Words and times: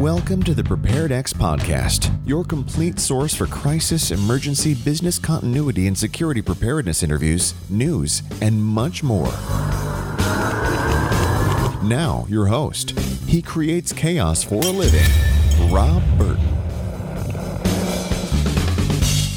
Welcome 0.00 0.42
to 0.44 0.54
the 0.54 0.64
Prepared 0.64 1.12
X 1.12 1.34
podcast, 1.34 2.10
your 2.26 2.42
complete 2.42 2.98
source 2.98 3.34
for 3.34 3.46
crisis, 3.46 4.10
emergency, 4.10 4.72
business 4.72 5.18
continuity, 5.18 5.86
and 5.88 5.98
security 5.98 6.40
preparedness 6.40 7.02
interviews, 7.02 7.52
news, 7.68 8.22
and 8.40 8.64
much 8.64 9.02
more. 9.02 9.30
Now, 11.84 12.24
your 12.30 12.46
host. 12.46 12.98
He 13.26 13.42
creates 13.42 13.92
chaos 13.92 14.42
for 14.42 14.62
a 14.64 14.70
living, 14.70 15.04
Rob 15.70 16.02
Burton. 16.16 16.59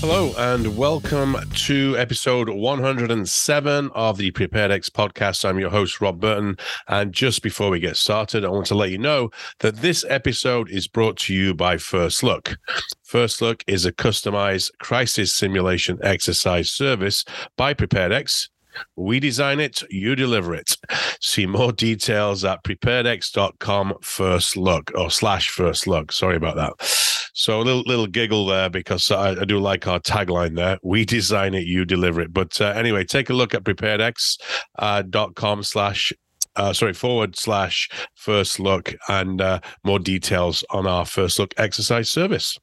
Hello, 0.05 0.33
and 0.38 0.75
welcome 0.75 1.38
to 1.55 1.95
episode 1.97 2.49
107 2.49 3.89
of 3.95 4.17
the 4.17 4.31
Prepared 4.31 4.70
X 4.70 4.89
podcast. 4.89 5.47
I'm 5.47 5.59
your 5.59 5.70
host, 5.70 6.02
Rob 6.02 6.20
Burton. 6.20 6.57
And 6.89 7.13
just 7.13 7.41
before 7.41 7.70
we 7.70 7.79
get 7.79 7.95
started, 7.95 8.43
I 8.43 8.49
want 8.49 8.66
to 8.66 8.76
let 8.76 8.91
you 8.91 8.98
know 8.98 9.29
that 9.59 9.77
this 9.77 10.03
episode 10.09 10.70
is 10.70 10.89
brought 10.89 11.16
to 11.20 11.34
you 11.34 11.53
by 11.53 11.77
First 11.77 12.21
Look. 12.21 12.57
First 13.02 13.41
Look 13.41 13.63
is 13.66 13.85
a 13.85 13.93
customized 13.93 14.71
crisis 14.79 15.34
simulation 15.34 15.98
exercise 16.04 16.70
service 16.70 17.23
by 17.55 17.73
PreparedX 17.73 18.49
we 18.95 19.20
design 19.20 19.59
it, 19.59 19.84
you 19.90 20.15
deliver 20.15 20.55
it. 20.55 20.76
See 21.21 21.45
more 21.45 21.71
details 21.71 22.43
at 22.43 22.63
preparedx.com 22.63 23.93
first 24.01 24.57
look 24.57 24.91
or 24.95 25.12
slash 25.12 25.49
first 25.49 25.85
look. 25.85 26.12
Sorry 26.12 26.35
about 26.35 26.55
that. 26.55 27.23
So 27.33 27.59
a 27.59 27.63
little 27.63 27.83
little 27.85 28.07
giggle 28.07 28.45
there 28.45 28.69
because 28.69 29.09
I, 29.11 29.31
I 29.31 29.45
do 29.45 29.59
like 29.59 29.87
our 29.87 29.99
tagline 29.99 30.55
there. 30.55 30.77
We 30.83 31.03
design 31.03 31.55
it, 31.55 31.65
you 31.65 31.83
deliver 31.83 32.21
it. 32.21 32.31
But 32.31 32.59
uh, 32.61 32.67
anyway, 32.67 33.03
take 33.03 33.29
a 33.29 33.33
look 33.33 33.53
at 33.53 33.63
preparedx.com 33.63 35.59
uh, 35.59 35.63
slash 35.63 36.13
uh, 36.55 36.71
sorry, 36.71 36.93
forward 36.93 37.35
slash 37.35 37.89
first 38.15 38.59
look 38.59 38.93
and 39.07 39.41
uh, 39.41 39.59
more 39.83 39.99
details 39.99 40.63
on 40.70 40.85
our 40.85 41.05
first 41.05 41.40
look 41.40 41.53
exercise 41.57 42.09
service. 42.09 42.59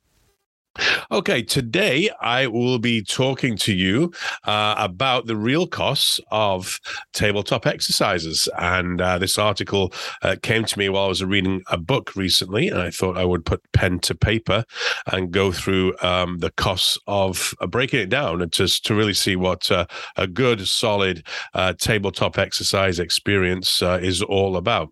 Okay, 1.11 1.43
today 1.43 2.09
I 2.21 2.47
will 2.47 2.79
be 2.79 3.03
talking 3.03 3.57
to 3.59 3.75
you 3.75 4.13
uh, 4.45 4.77
about 4.79 5.27
the 5.27 5.37
real 5.37 5.67
costs 5.67 6.21
of 6.31 6.79
tabletop 7.13 7.67
exercises. 7.67 8.49
And 8.57 9.01
uh, 9.01 9.19
this 9.19 9.37
article 9.37 9.93
uh, 10.23 10.37
came 10.41 10.65
to 10.65 10.79
me 10.79 10.89
while 10.89 11.07
I 11.07 11.09
was 11.09 11.25
reading 11.25 11.63
a 11.69 11.77
book 11.77 12.15
recently, 12.15 12.69
and 12.69 12.81
I 12.81 12.91
thought 12.91 13.19
I 13.19 13.25
would 13.25 13.45
put 13.45 13.61
pen 13.73 13.99
to 14.01 14.15
paper 14.15 14.65
and 15.11 15.33
go 15.33 15.51
through 15.51 15.97
um, 16.01 16.39
the 16.39 16.53
costs 16.53 16.97
of 17.09 17.55
uh, 17.61 17.67
breaking 17.67 18.01
it 18.01 18.09
down 18.09 18.41
and 18.41 18.53
just 18.53 18.87
to 18.87 18.95
really 18.95 19.15
see 19.15 19.35
what 19.35 19.71
uh, 19.73 19.87
a 20.17 20.29
good, 20.29 20.69
solid 20.69 21.27
uh, 21.55 21.73
tabletop 21.73 22.39
exercise 22.39 23.01
experience 23.01 23.83
is 23.83 24.23
all 24.23 24.57
about. 24.57 24.91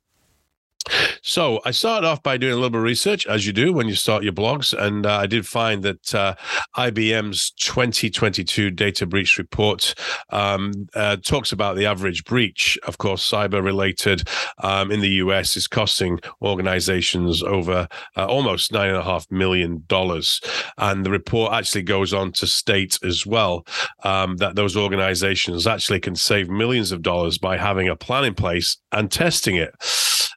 So 1.22 1.60
I 1.64 1.72
started 1.72 2.06
off 2.06 2.22
by 2.22 2.36
doing 2.36 2.52
a 2.52 2.56
little 2.56 2.70
bit 2.70 2.78
of 2.78 2.84
research, 2.84 3.26
as 3.26 3.46
you 3.46 3.52
do 3.52 3.72
when 3.72 3.88
you 3.88 3.94
start 3.94 4.22
your 4.22 4.32
blogs, 4.32 4.72
and 4.72 5.04
uh, 5.04 5.18
I 5.18 5.26
did 5.26 5.46
find 5.46 5.82
that 5.82 6.14
uh, 6.14 6.34
IBM's 6.76 7.50
2022 7.50 8.70
data 8.70 9.06
breach 9.06 9.36
report 9.36 9.94
um, 10.30 10.88
uh, 10.94 11.16
talks 11.16 11.52
about 11.52 11.76
the 11.76 11.86
average 11.86 12.24
breach, 12.24 12.78
of 12.86 12.98
course, 12.98 13.28
cyber-related 13.28 14.26
um, 14.62 14.90
in 14.90 15.00
the 15.00 15.08
US 15.24 15.56
is 15.56 15.66
costing 15.66 16.18
organizations 16.40 17.42
over 17.42 17.88
uh, 18.16 18.26
almost 18.26 18.72
nine 18.72 18.88
and 18.88 18.98
a 18.98 19.04
half 19.04 19.30
million 19.30 19.84
dollars, 19.86 20.40
and 20.78 21.04
the 21.04 21.10
report 21.10 21.52
actually 21.52 21.82
goes 21.82 22.14
on 22.14 22.32
to 22.32 22.46
state 22.46 22.98
as 23.04 23.26
well 23.26 23.66
um, 24.04 24.36
that 24.38 24.56
those 24.56 24.76
organizations 24.76 25.66
actually 25.66 26.00
can 26.00 26.16
save 26.16 26.48
millions 26.48 26.92
of 26.92 27.02
dollars 27.02 27.38
by 27.38 27.56
having 27.56 27.88
a 27.88 27.96
plan 27.96 28.24
in 28.24 28.34
place 28.34 28.78
and 28.92 29.10
testing 29.10 29.56
it. 29.56 29.74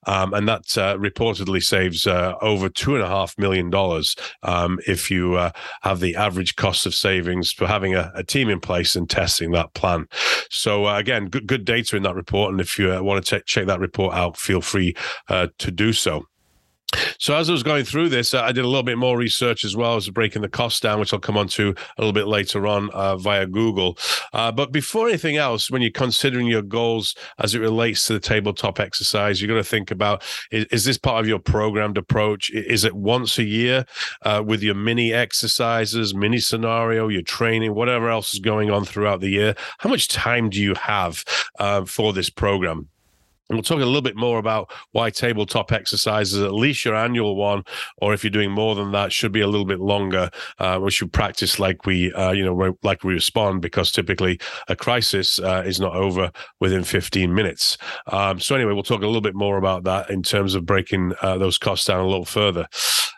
Um, 0.07 0.33
and 0.33 0.47
that 0.47 0.77
uh, 0.77 0.97
reportedly 0.97 1.61
saves 1.61 2.07
uh, 2.07 2.35
over 2.41 2.69
two 2.69 2.95
and 2.95 3.03
a 3.03 3.07
half 3.07 3.37
million 3.37 3.69
dollars 3.69 4.15
um, 4.43 4.79
if 4.87 5.11
you 5.11 5.35
uh, 5.35 5.51
have 5.81 5.99
the 5.99 6.15
average 6.15 6.55
cost 6.55 6.85
of 6.85 6.95
savings 6.95 7.51
for 7.51 7.67
having 7.67 7.95
a, 7.95 8.11
a 8.15 8.23
team 8.23 8.49
in 8.49 8.59
place 8.59 8.95
and 8.95 9.09
testing 9.09 9.51
that 9.51 9.73
plan. 9.73 10.07
So 10.49 10.85
uh, 10.85 10.97
again, 10.97 11.25
good 11.27 11.47
good 11.47 11.65
data 11.65 11.95
in 11.95 12.03
that 12.03 12.15
report, 12.15 12.51
and 12.51 12.61
if 12.61 12.79
you 12.79 12.91
uh, 12.91 13.01
want 13.01 13.25
to 13.25 13.41
check 13.41 13.67
that 13.67 13.79
report 13.79 14.15
out, 14.15 14.37
feel 14.37 14.61
free 14.61 14.95
uh, 15.29 15.47
to 15.59 15.71
do 15.71 15.93
so. 15.93 16.25
So 17.17 17.35
as 17.35 17.49
I 17.49 17.53
was 17.53 17.63
going 17.63 17.85
through 17.85 18.09
this, 18.09 18.33
uh, 18.33 18.41
I 18.41 18.51
did 18.51 18.65
a 18.65 18.67
little 18.67 18.83
bit 18.83 18.97
more 18.97 19.17
research 19.17 19.63
as 19.63 19.75
well 19.75 19.95
as 19.95 20.09
breaking 20.09 20.41
the 20.41 20.49
costs 20.49 20.79
down, 20.79 20.99
which 20.99 21.13
I'll 21.13 21.19
come 21.19 21.37
on 21.37 21.47
to 21.49 21.69
a 21.69 22.01
little 22.01 22.13
bit 22.13 22.27
later 22.27 22.67
on 22.67 22.89
uh, 22.91 23.15
via 23.17 23.45
Google. 23.45 23.97
Uh, 24.33 24.51
but 24.51 24.71
before 24.71 25.07
anything 25.07 25.37
else, 25.37 25.71
when 25.71 25.81
you're 25.81 25.91
considering 25.91 26.47
your 26.47 26.61
goals 26.61 27.15
as 27.39 27.55
it 27.55 27.59
relates 27.59 28.07
to 28.07 28.13
the 28.13 28.19
tabletop 28.19 28.79
exercise, 28.79 29.41
you're 29.41 29.47
going 29.47 29.61
to 29.61 29.69
think 29.69 29.91
about 29.91 30.23
is, 30.51 30.65
is, 30.65 30.85
this 30.85 30.97
part 30.97 31.23
of 31.23 31.27
your 31.27 31.39
programmed 31.39 31.97
approach? 31.97 32.49
Is 32.49 32.83
it 32.83 32.95
once 32.95 33.37
a 33.37 33.43
year 33.43 33.85
uh, 34.23 34.43
with 34.45 34.61
your 34.61 34.75
mini 34.75 35.13
exercises, 35.13 36.13
mini 36.13 36.39
scenario, 36.39 37.07
your 37.07 37.21
training, 37.21 37.75
whatever 37.75 38.09
else 38.09 38.33
is 38.33 38.39
going 38.39 38.69
on 38.69 38.83
throughout 38.83 39.21
the 39.21 39.29
year? 39.29 39.55
How 39.79 39.89
much 39.89 40.07
time 40.07 40.49
do 40.49 40.59
you 40.59 40.73
have 40.73 41.23
uh, 41.59 41.85
for 41.85 42.13
this 42.13 42.29
program? 42.29 42.90
And 43.51 43.57
we'll 43.57 43.63
talk 43.63 43.81
a 43.81 43.85
little 43.85 44.01
bit 44.01 44.15
more 44.15 44.39
about 44.39 44.71
why 44.93 45.09
tabletop 45.09 45.73
exercises, 45.73 46.41
at 46.41 46.53
least 46.53 46.85
your 46.85 46.95
annual 46.95 47.35
one, 47.35 47.65
or 47.97 48.13
if 48.13 48.23
you're 48.23 48.31
doing 48.31 48.49
more 48.49 48.75
than 48.75 48.93
that, 48.93 49.11
should 49.11 49.33
be 49.33 49.41
a 49.41 49.47
little 49.47 49.65
bit 49.65 49.81
longer. 49.81 50.29
Uh, 50.57 50.79
we 50.81 50.89
should 50.89 51.11
practice 51.11 51.59
like 51.59 51.85
we, 51.85 52.13
uh, 52.13 52.31
you 52.31 52.45
know, 52.45 52.77
like 52.81 53.03
we 53.03 53.13
respond, 53.13 53.61
because 53.61 53.91
typically 53.91 54.39
a 54.69 54.75
crisis 54.77 55.37
uh, 55.39 55.63
is 55.65 55.81
not 55.81 55.93
over 55.93 56.31
within 56.61 56.85
15 56.85 57.35
minutes. 57.35 57.77
Um, 58.07 58.39
so 58.39 58.55
anyway, 58.55 58.71
we'll 58.71 58.83
talk 58.83 59.01
a 59.01 59.05
little 59.05 59.19
bit 59.19 59.35
more 59.35 59.57
about 59.57 59.83
that 59.83 60.09
in 60.09 60.23
terms 60.23 60.55
of 60.55 60.65
breaking 60.65 61.11
uh, 61.21 61.37
those 61.37 61.57
costs 61.57 61.85
down 61.85 61.99
a 61.99 62.07
little 62.07 62.23
further. 62.23 62.67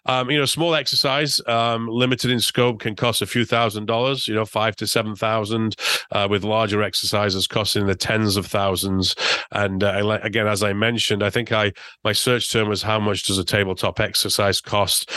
Um, 0.05 0.29
you 0.29 0.37
know, 0.37 0.45
small 0.45 0.75
exercise, 0.75 1.39
um, 1.47 1.87
limited 1.87 2.31
in 2.31 2.39
scope, 2.39 2.79
can 2.79 2.95
cost 2.95 3.21
a 3.21 3.25
few 3.25 3.45
thousand 3.45 3.85
dollars. 3.85 4.27
You 4.27 4.35
know, 4.35 4.45
five 4.45 4.75
to 4.77 4.87
seven 4.87 5.15
thousand. 5.15 5.75
Uh, 6.11 6.27
with 6.29 6.43
larger 6.43 6.83
exercises 6.83 7.47
costing 7.47 7.87
the 7.87 7.95
tens 7.95 8.37
of 8.37 8.45
thousands. 8.45 9.15
And 9.51 9.83
uh, 9.83 10.19
again, 10.21 10.47
as 10.47 10.61
I 10.61 10.73
mentioned, 10.73 11.23
I 11.23 11.29
think 11.29 11.51
I 11.51 11.71
my 12.03 12.11
search 12.11 12.51
term 12.51 12.69
was 12.69 12.83
how 12.83 12.99
much 12.99 13.23
does 13.23 13.37
a 13.37 13.43
tabletop 13.43 13.99
exercise 13.99 14.61
cost? 14.61 15.11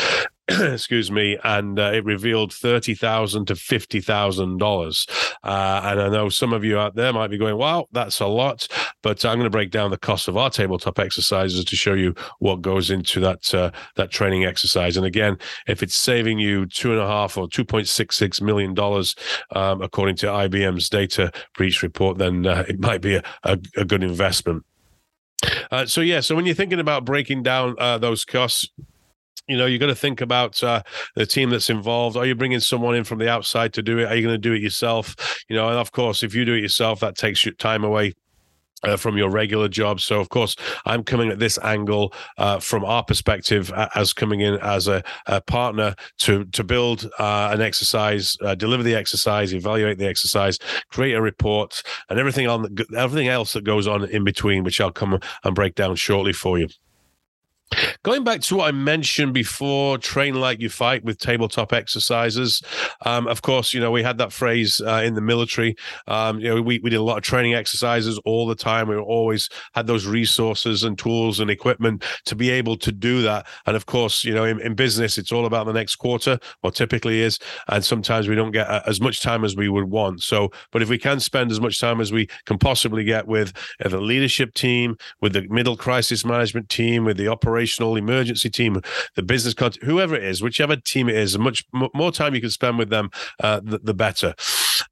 excuse 0.49 1.11
me, 1.11 1.37
and 1.43 1.79
uh, 1.79 1.91
it 1.93 2.05
revealed 2.05 2.53
thirty 2.53 2.95
thousand 2.95 3.47
to 3.47 3.57
fifty 3.57 4.01
thousand 4.01 4.55
uh, 4.55 4.65
dollars. 4.65 5.07
And 5.43 6.01
I 6.01 6.09
know 6.09 6.29
some 6.29 6.53
of 6.53 6.65
you 6.65 6.79
out 6.79 6.95
there 6.95 7.13
might 7.13 7.29
be 7.29 7.39
going, 7.39 7.57
"Wow, 7.57 7.87
that's 7.91 8.21
a 8.21 8.27
lot," 8.27 8.69
but 9.03 9.25
I'm 9.25 9.39
going 9.39 9.45
to 9.45 9.51
break 9.51 9.73
down 9.73 9.91
the 9.91 9.99
cost 9.99 10.29
of 10.29 10.37
our 10.37 10.49
tabletop 10.49 11.01
exercises 11.01 11.65
to 11.65 11.77
show 11.77 11.95
you 11.95 12.15
what 12.39 12.63
goes 12.63 12.91
into 12.91 13.19
that 13.21 13.53
uh, 13.55 13.73
that 13.97 14.11
training 14.11 14.45
exercise. 14.45 14.97
And 14.97 15.05
again, 15.05 15.37
if 15.67 15.83
it's 15.83 15.97
saving 15.97 16.39
you 16.39 16.67
two 16.67 16.93
and 16.93 17.01
a 17.01 17.07
half 17.07 17.37
or 17.37 17.49
two 17.49 17.65
point 17.65 17.89
six 17.89 18.17
six 18.17 18.41
million 18.41 18.73
dollars, 18.73 19.17
um, 19.51 19.83
according 19.83 20.15
to 20.17 20.27
IBM's 20.27 20.89
data 20.89 21.33
breach 21.57 21.83
report, 21.83 22.19
then 22.19 22.47
uh, 22.47 22.65
it 22.69 22.79
might 22.79 23.01
be 23.01 23.17
a, 23.17 23.23
a, 23.43 23.59
a 23.77 23.85
good 23.85 24.05
investment. 24.05 24.65
Uh, 25.71 25.87
so 25.87 26.01
yeah, 26.01 26.21
so 26.21 26.35
when 26.37 26.47
you're 26.47 26.55
thinking 26.55 26.81
about 26.81 27.05
breaking 27.05 27.43
down 27.43 27.75
uh, 27.79 27.99
those 27.99 28.25
costs, 28.25 28.69
you 29.49 29.57
know, 29.57 29.67
you 29.67 29.79
got 29.79 29.87
to 29.87 29.95
think 29.95 30.21
about 30.21 30.63
uh, 30.63 30.83
the 31.15 31.27
team 31.27 31.51
that's 31.51 31.71
involved. 31.71 32.17
Are 32.17 32.27
you 32.27 32.35
bringing 32.35 32.61
someone 32.61 32.95
in 32.95 33.05
from 33.05 33.19
the 33.19 33.31
outside 33.31 33.73
to 33.75 33.83
do 33.83 33.99
it? 33.99 34.07
Are 34.07 34.17
you 34.17 34.23
going 34.23 34.35
to 34.35 34.39
do 34.39 34.53
it 34.53 34.63
yourself? 34.63 35.15
You 35.49 35.57
know, 35.57 35.69
and 35.69 35.79
of 35.79 35.93
course, 35.93 36.23
if 36.23 36.35
you 36.35 36.45
do 36.45 36.55
it 36.55 36.63
yourself, 36.63 37.01
that 37.01 37.17
takes 37.17 37.45
your 37.45 37.55
time 37.55 37.85
away 37.85 38.15
uh, 38.83 38.97
from 38.97 39.17
your 39.17 39.31
regular 39.31 39.69
job. 39.69 40.01
So, 40.01 40.21
of 40.21 40.29
course, 40.29 40.57
I'm 40.85 41.03
coming 41.03 41.31
at 41.31 41.39
this 41.39 41.59
angle 41.63 42.13
uh, 42.39 42.59
from 42.61 42.85
our 42.85 43.03
perspective 43.03 43.73
as 43.95 44.13
coming 44.13 44.41
in 44.41 44.55
as 44.57 44.89
a, 44.89 45.03
a 45.27 45.41
partner 45.41 45.95
to 46.19 46.45
to 46.47 46.65
build 46.65 47.09
uh, 47.19 47.51
an 47.53 47.61
exercise, 47.61 48.37
uh, 48.43 48.55
deliver 48.55 48.83
the 48.83 48.95
exercise, 48.95 49.55
evaluate 49.55 49.99
the 49.99 50.07
exercise, 50.07 50.59
create 50.91 51.15
a 51.15 51.23
report, 51.23 51.83
and 52.11 52.19
everything 52.19 52.47
on 52.47 52.77
everything 52.97 53.29
else 53.29 53.53
that 53.53 53.65
goes 53.65 53.87
on 53.87 54.05
in 54.05 54.25
between, 54.25 54.65
which 54.65 54.81
I'll 54.81 54.93
come 54.93 55.19
and 55.45 55.55
break 55.55 55.75
down 55.75 55.97
shortly 55.97 56.33
for 56.33 56.59
you. 56.59 56.69
Going 58.05 58.23
back 58.23 58.41
to 58.43 58.57
what 58.57 58.69
I 58.69 58.71
mentioned 58.71 59.35
before, 59.35 59.99
train 59.99 60.37
like 60.37 60.61
you 60.61 60.69
fight 60.69 61.03
with 61.03 61.19
tabletop 61.19 61.73
exercises. 61.73 62.63
Um, 63.05 63.27
of 63.27 63.43
course, 63.43 63.75
you 63.75 63.81
know, 63.81 63.91
we 63.91 64.05
had 64.05 64.19
that 64.19 64.33
phrase 64.33 64.81
uh, 64.81 65.03
in 65.05 65.15
the 65.15 65.21
military. 65.21 65.75
Um, 66.07 66.39
you 66.39 66.49
know, 66.49 66.63
we, 66.63 66.79
we 66.79 66.91
did 66.91 66.97
a 66.97 67.03
lot 67.03 67.17
of 67.17 67.25
training 67.25 67.55
exercises 67.55 68.19
all 68.25 68.47
the 68.47 68.55
time. 68.55 68.89
We 68.89 68.97
always 68.97 69.49
had 69.75 69.89
those 69.89 70.07
resources 70.07 70.85
and 70.85 70.97
tools 70.97 71.41
and 71.41 71.51
equipment 71.51 72.05
to 72.27 72.37
be 72.37 72.51
able 72.51 72.77
to 72.77 72.93
do 72.93 73.23
that. 73.23 73.49
And 73.67 73.75
of 73.75 73.87
course, 73.87 74.23
you 74.23 74.33
know, 74.33 74.45
in, 74.45 74.61
in 74.61 74.75
business, 74.75 75.19
it's 75.19 75.33
all 75.33 75.45
about 75.45 75.67
the 75.67 75.73
next 75.73 75.97
quarter, 75.97 76.39
or 76.63 76.71
typically 76.71 77.23
is. 77.23 77.41
And 77.67 77.85
sometimes 77.85 78.29
we 78.29 78.37
don't 78.37 78.53
get 78.53 78.69
uh, 78.69 78.83
as 78.87 79.01
much 79.01 79.23
time 79.23 79.45
as 79.45 79.57
we 79.57 79.69
would 79.69 79.91
want. 79.91 80.23
So, 80.23 80.53
but 80.71 80.83
if 80.83 80.89
we 80.89 80.99
can 80.99 81.19
spend 81.19 81.51
as 81.51 81.61
much 81.61 81.81
time 81.81 82.01
as 82.01 82.13
we 82.13 82.29
can 82.45 82.59
possibly 82.59 83.03
get 83.03 83.27
with 83.27 83.53
uh, 83.85 83.89
the 83.89 84.01
leadership 84.01 84.55
team, 84.55 84.97
with 85.21 85.33
the 85.33 85.49
middle 85.49 85.77
crisis 85.77 86.25
management 86.25 86.69
team, 86.69 87.05
with 87.05 87.17
the 87.17 87.27
operations, 87.27 87.56
operational 87.57 87.97
emergency 87.97 88.51
team, 88.51 88.83
the 89.15 89.23
business 89.23 89.55
content, 89.55 89.83
whoever 89.85 90.15
it 90.15 90.25
is, 90.25 90.43
whichever 90.43 90.77
team 90.77 91.09
it 91.09 91.17
is, 91.17 91.39
much 91.39 91.65
more 91.73 92.13
time 92.13 92.35
you 92.35 92.41
can 92.41 92.51
spend 92.51 92.77
with 92.77 92.91
them, 92.91 93.11
uh, 93.43 93.61
the, 93.65 93.79
the, 93.79 93.95
better. 93.95 94.35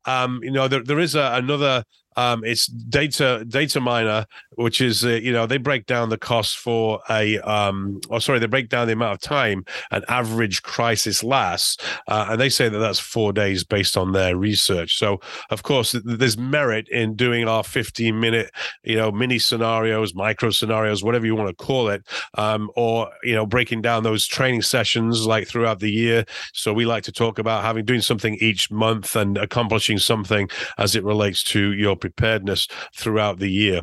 Um, 0.06 0.40
you 0.42 0.50
know, 0.50 0.66
there, 0.66 0.82
there 0.82 0.98
is 0.98 1.14
a, 1.14 1.32
another 1.34 1.84
Um, 2.16 2.44
it's 2.44 2.66
data 2.66 3.44
Dataminr, 3.46 4.26
which 4.52 4.80
is 4.80 5.04
uh, 5.04 5.08
you 5.10 5.32
know 5.32 5.46
they 5.46 5.58
break 5.58 5.86
down 5.86 6.08
the 6.08 6.18
cost 6.18 6.56
for 6.56 7.00
a 7.10 7.38
um, 7.40 8.00
or 8.08 8.20
sorry 8.20 8.38
they 8.38 8.46
break 8.46 8.68
down 8.68 8.86
the 8.86 8.92
amount 8.92 9.14
of 9.14 9.20
time 9.20 9.64
an 9.90 10.04
average 10.08 10.62
crisis 10.62 11.22
lasts, 11.24 11.76
uh, 12.08 12.26
and 12.30 12.40
they 12.40 12.48
say 12.48 12.68
that 12.68 12.78
that's 12.78 12.98
four 12.98 13.32
days 13.32 13.64
based 13.64 13.96
on 13.96 14.12
their 14.12 14.36
research. 14.36 14.96
So 14.98 15.20
of 15.50 15.62
course 15.62 15.94
there's 16.04 16.38
merit 16.38 16.88
in 16.88 17.16
doing 17.16 17.48
our 17.48 17.64
15 17.64 18.18
minute 18.18 18.50
you 18.82 18.96
know 18.96 19.10
mini 19.10 19.38
scenarios, 19.38 20.14
micro 20.14 20.50
scenarios, 20.50 21.02
whatever 21.02 21.26
you 21.26 21.34
want 21.34 21.48
to 21.56 21.64
call 21.64 21.88
it, 21.88 22.06
um, 22.34 22.70
or 22.76 23.10
you 23.22 23.34
know 23.34 23.46
breaking 23.46 23.82
down 23.82 24.02
those 24.02 24.26
training 24.26 24.62
sessions 24.62 25.26
like 25.26 25.48
throughout 25.48 25.80
the 25.80 25.90
year. 25.90 26.24
So 26.52 26.72
we 26.72 26.86
like 26.86 27.04
to 27.04 27.12
talk 27.12 27.38
about 27.38 27.64
having 27.64 27.84
doing 27.84 28.00
something 28.00 28.36
each 28.40 28.70
month 28.70 29.16
and 29.16 29.36
accomplishing 29.38 29.98
something 29.98 30.48
as 30.78 30.94
it 30.94 31.04
relates 31.04 31.42
to 31.44 31.72
your 31.72 31.96
preparedness 32.04 32.68
throughout 32.94 33.38
the 33.38 33.50
year. 33.50 33.80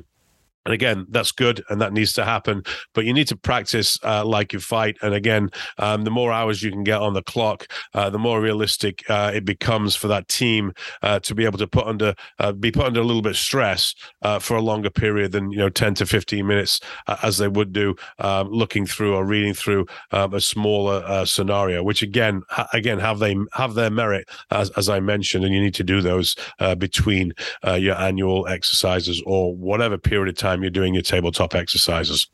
And 0.66 0.74
again, 0.74 1.08
that's 1.10 1.32
good 1.32 1.64
and 1.70 1.82
that 1.82 1.92
needs 1.92 2.14
to 2.14 2.24
happen, 2.24 2.64
but 2.94 3.06
you 3.06 3.14
need 3.14 3.28
to 3.30 3.36
practice 3.36 3.98
uh, 4.04 4.24
like 4.24 4.54
you 4.54 4.60
fight. 4.60 4.96
And 5.02 5.14
again, 5.14 5.50
um, 5.80 6.04
the 6.04 6.12
more 6.12 6.32
hours 6.32 6.62
you 6.62 6.70
can 6.70 6.84
get 6.84 7.02
on 7.02 7.14
the 7.14 7.24
clock, 7.24 7.68
uh, 7.96 8.12
the 8.12 8.20
more 8.20 8.40
realistic 8.42 9.04
uh, 9.10 9.32
it 9.34 9.44
becomes 9.44 9.96
for 9.96 10.08
that 10.08 10.28
team 10.28 10.74
uh, 11.02 11.20
to 11.20 11.34
be 11.34 11.46
able 11.46 11.58
to 11.58 11.68
put 11.68 11.88
under 11.88 12.14
uh, 12.38 12.52
be 12.52 12.72
put 12.72 12.86
under 12.86 13.00
a 13.00 13.04
little 13.04 13.24
bit 13.24 13.32
of 13.32 13.38
stress 13.38 13.96
uh, 14.22 14.38
for 14.38 14.56
a 14.56 14.62
longer 14.62 14.92
period 14.92 15.32
than 15.32 15.52
you 15.52 15.58
know 15.58 15.70
10 15.70 15.96
to 15.96 16.06
15 16.06 16.46
minutes 16.46 16.80
as 17.24 17.40
they 17.40 17.48
would 17.48 17.74
do 17.74 17.96
um, 18.20 18.48
looking 18.50 18.86
through 18.86 19.16
or 19.16 19.26
reading 19.26 19.54
through 19.54 19.86
um, 20.12 20.34
a 20.34 20.42
smaller 20.42 21.26
scenario. 21.26 21.82
Which 21.84 22.04
again, 22.04 22.44
ha- 22.50 22.68
again 22.72 23.00
have 23.00 23.18
they 23.18 23.36
have 23.54 23.74
their 23.74 23.90
merit 23.90 24.30
as, 24.52 24.70
as 24.72 24.90
I 24.90 25.00
mentioned, 25.00 25.44
and 25.44 25.54
you 25.54 25.62
need 25.62 25.76
to 25.76 25.84
do 25.84 26.02
those 26.02 26.36
between 26.78 27.34
your 27.64 27.96
annual 27.96 28.48
exercises 28.48 29.24
or 29.26 29.56
whatever 29.56 29.98
period 29.98 30.30
of 30.30 30.36
time 30.36 30.51
time 30.52 30.62
you're 30.62 30.70
doing 30.72 30.94
your 30.94 31.04
tabletop 31.04 31.56
exercises. 31.56 32.28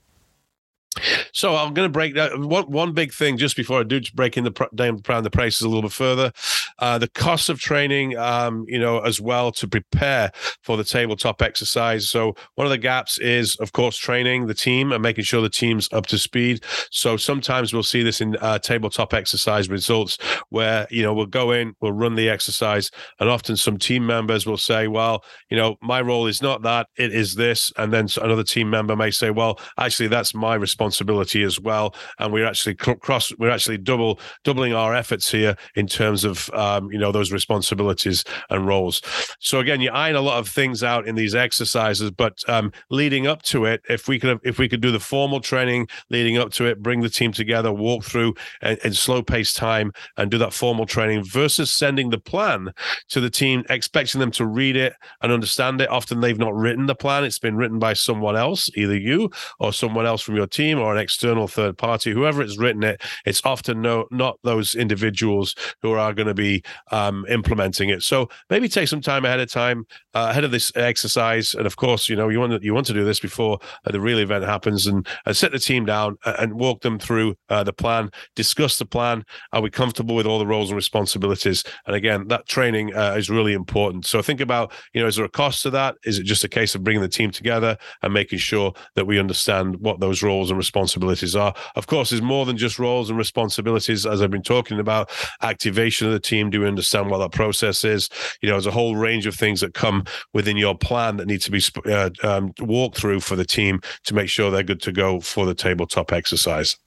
So 1.33 1.55
I'm 1.55 1.73
going 1.73 1.87
to 1.87 1.91
break 1.91 2.15
that 2.15 2.37
one 2.39 2.65
one 2.65 2.93
big 2.93 3.13
thing 3.13 3.37
just 3.37 3.55
before 3.55 3.79
I 3.79 3.83
do 3.83 4.01
break 4.13 4.37
in 4.37 4.43
the 4.43 4.69
down 4.75 5.01
the 5.23 5.29
prices 5.29 5.61
a 5.61 5.67
little 5.67 5.83
bit 5.83 5.91
further. 5.91 6.31
Uh, 6.79 6.97
the 6.97 7.07
cost 7.09 7.49
of 7.49 7.59
training, 7.59 8.17
um, 8.17 8.65
you 8.67 8.79
know, 8.79 8.99
as 8.99 9.21
well 9.21 9.51
to 9.51 9.67
prepare 9.67 10.31
for 10.63 10.77
the 10.77 10.83
tabletop 10.83 11.41
exercise. 11.41 12.09
So 12.09 12.35
one 12.55 12.65
of 12.65 12.71
the 12.71 12.77
gaps 12.77 13.17
is, 13.19 13.55
of 13.57 13.71
course, 13.73 13.97
training 13.97 14.47
the 14.47 14.53
team 14.53 14.91
and 14.91 15.01
making 15.01 15.23
sure 15.23 15.41
the 15.41 15.49
team's 15.49 15.89
up 15.91 16.07
to 16.07 16.17
speed. 16.17 16.63
So 16.91 17.17
sometimes 17.17 17.73
we'll 17.73 17.83
see 17.83 18.03
this 18.03 18.21
in 18.21 18.35
uh, 18.37 18.59
tabletop 18.59 19.13
exercise 19.13 19.69
results 19.69 20.17
where 20.49 20.87
you 20.89 21.03
know 21.03 21.13
we'll 21.13 21.25
go 21.25 21.51
in, 21.51 21.75
we'll 21.81 21.91
run 21.91 22.15
the 22.15 22.29
exercise, 22.29 22.91
and 23.19 23.29
often 23.29 23.57
some 23.57 23.77
team 23.77 24.05
members 24.05 24.45
will 24.45 24.57
say, 24.57 24.87
"Well, 24.87 25.23
you 25.49 25.57
know, 25.57 25.77
my 25.81 26.01
role 26.01 26.27
is 26.27 26.41
not 26.41 26.63
that; 26.63 26.87
it 26.97 27.13
is 27.13 27.35
this," 27.35 27.71
and 27.77 27.93
then 27.93 28.07
another 28.21 28.43
team 28.43 28.69
member 28.69 28.95
may 28.95 29.11
say, 29.11 29.29
"Well, 29.29 29.59
actually, 29.77 30.07
that's 30.07 30.33
my 30.33 30.55
responsibility." 30.55 30.86
Responsibility 30.87 31.43
as 31.43 31.59
well. 31.59 31.93
And 32.19 32.31
we're 32.31 32.45
actually 32.45 32.75
cross, 32.75 33.33
we're 33.37 33.49
actually 33.49 33.77
double 33.77 34.19
doubling 34.43 34.73
our 34.73 34.95
efforts 34.95 35.29
here 35.29 35.55
in 35.75 35.87
terms 35.87 36.23
of 36.23 36.49
um, 36.53 36.91
you 36.91 36.97
know 36.97 37.11
those 37.11 37.31
responsibilities 37.31 38.23
and 38.49 38.65
roles. 38.65 39.01
So 39.39 39.59
again, 39.59 39.81
you 39.81 39.91
iron 39.91 40.15
a 40.15 40.21
lot 40.21 40.39
of 40.39 40.47
things 40.47 40.83
out 40.83 41.07
in 41.07 41.15
these 41.15 41.35
exercises, 41.35 42.11
but 42.11 42.37
um, 42.47 42.71
leading 42.89 43.27
up 43.27 43.41
to 43.43 43.65
it, 43.65 43.81
if 43.89 44.07
we 44.07 44.19
could 44.19 44.39
if 44.43 44.59
we 44.59 44.69
could 44.69 44.81
do 44.81 44.91
the 44.91 44.99
formal 44.99 45.41
training 45.41 45.87
leading 46.09 46.37
up 46.37 46.51
to 46.53 46.65
it, 46.65 46.81
bring 46.81 47.01
the 47.01 47.09
team 47.09 47.31
together, 47.31 47.71
walk 47.71 48.03
through 48.03 48.33
in 48.61 48.93
slow 48.93 49.21
pace 49.21 49.53
time, 49.53 49.91
and 50.15 50.31
do 50.31 50.37
that 50.37 50.53
formal 50.53 50.85
training 50.85 51.23
versus 51.23 51.71
sending 51.71 52.09
the 52.09 52.17
plan 52.17 52.71
to 53.09 53.19
the 53.19 53.29
team, 53.29 53.63
expecting 53.69 54.19
them 54.19 54.31
to 54.31 54.45
read 54.45 54.75
it 54.75 54.93
and 55.21 55.31
understand 55.31 55.81
it. 55.81 55.89
Often 55.89 56.21
they've 56.21 56.37
not 56.37 56.55
written 56.55 56.85
the 56.85 56.95
plan; 56.95 57.25
it's 57.25 57.39
been 57.39 57.57
written 57.57 57.79
by 57.79 57.93
someone 57.93 58.37
else, 58.37 58.69
either 58.75 58.97
you 58.97 59.29
or 59.59 59.73
someone 59.73 60.05
else 60.05 60.21
from 60.21 60.35
your 60.35 60.47
team 60.47 60.76
team 60.77 60.85
or 60.85 60.93
an 60.93 61.01
external 61.01 61.47
third 61.47 61.77
party, 61.77 62.11
whoever 62.11 62.41
has 62.41 62.57
written 62.57 62.83
it, 62.83 63.01
it's 63.25 63.41
often 63.43 63.81
no 63.81 64.05
not 64.11 64.37
those 64.43 64.75
individuals 64.75 65.55
who 65.81 65.93
are 65.93 66.13
going 66.13 66.27
to 66.27 66.33
be 66.33 66.63
um, 66.91 67.25
implementing 67.29 67.89
it. 67.89 68.03
So 68.03 68.29
maybe 68.49 68.69
take 68.69 68.87
some 68.87 69.01
time 69.01 69.25
ahead 69.25 69.39
of 69.39 69.51
time, 69.51 69.85
uh, 70.13 70.27
ahead 70.29 70.43
of 70.43 70.51
this 70.51 70.71
exercise, 70.75 71.53
and 71.53 71.65
of 71.65 71.75
course, 71.75 72.09
you 72.09 72.15
know 72.15 72.29
you 72.29 72.39
want 72.39 72.53
to, 72.53 72.59
you 72.65 72.73
want 72.73 72.87
to 72.87 72.93
do 72.93 73.05
this 73.05 73.19
before 73.19 73.59
uh, 73.85 73.91
the 73.91 73.99
real 73.99 74.19
event 74.19 74.43
happens, 74.43 74.87
and, 74.87 75.07
sit 75.31 75.51
the 75.51 75.59
team 75.59 75.85
down 75.85 76.17
and 76.25 76.53
walk 76.53 76.81
them 76.81 76.97
through 76.97 77.35
uh, 77.49 77.63
the 77.63 77.73
plan, 77.73 78.09
discuss 78.35 78.77
the 78.79 78.85
plan. 78.85 79.23
Are 79.53 79.61
we 79.61 79.69
comfortable 79.69 80.15
with 80.15 80.25
all 80.25 80.39
the 80.39 80.47
roles 80.47 80.69
and 80.69 80.75
responsibilities? 80.75 81.63
And 81.85 81.95
again, 81.95 82.27
that 82.29 82.47
training 82.47 82.95
uh, 82.95 83.13
is 83.17 83.29
really 83.29 83.53
important. 83.53 84.05
So 84.05 84.21
think 84.21 84.41
about, 84.41 84.71
you 84.93 85.01
know, 85.01 85.07
is 85.07 85.17
there 85.17 85.25
a 85.25 85.29
cost 85.29 85.61
to 85.63 85.69
that? 85.71 85.95
Is 86.05 86.17
it 86.17 86.23
just 86.23 86.43
a 86.43 86.49
case 86.49 86.73
of 86.75 86.83
bringing 86.83 87.01
the 87.01 87.07
team 87.07 87.29
together 87.29 87.77
and 88.01 88.13
making 88.13 88.39
sure 88.39 88.73
that 88.95 89.05
we 89.05 89.19
understand 89.19 89.75
what 89.79 89.99
those 89.99 90.23
roles 90.23 90.49
and 90.49 90.56
responsibilities 90.57 91.35
are. 91.35 91.53
Of 91.75 91.87
course, 91.87 92.09
there's 92.09 92.21
more 92.21 92.45
than 92.45 92.57
just 92.57 92.79
roles 92.79 93.09
and 93.09 93.17
responsibilities, 93.17 94.05
as 94.05 94.21
I've 94.21 94.31
been 94.31 94.41
talking 94.41 94.79
about. 94.79 95.09
Activation 95.41 96.07
of 96.07 96.13
the 96.13 96.19
team. 96.19 96.49
Do 96.49 96.61
we 96.61 96.67
understand 96.67 97.09
what 97.09 97.19
that 97.19 97.31
process 97.31 97.83
is? 97.83 98.09
You 98.41 98.49
know, 98.49 98.55
there's 98.55 98.65
a 98.65 98.71
whole 98.71 98.95
range 98.95 99.25
of 99.25 99.35
things 99.35 99.61
that 99.61 99.73
come 99.73 100.05
within 100.33 100.57
your 100.57 100.77
plan 100.77 101.17
that 101.17 101.27
need 101.27 101.41
to 101.41 101.51
be 101.51 101.61
uh, 101.85 102.09
um, 102.23 102.53
walked 102.59 102.97
through 102.97 103.21
for 103.21 103.35
the 103.35 103.45
team 103.45 103.81
to 104.05 104.13
make 104.13 104.29
sure 104.29 104.51
they're 104.51 104.63
good 104.63 104.81
to 104.81 104.91
go 104.91 105.19
for 105.19 105.45
the 105.45 105.55
tabletop 105.55 106.11
exercise. 106.11 106.77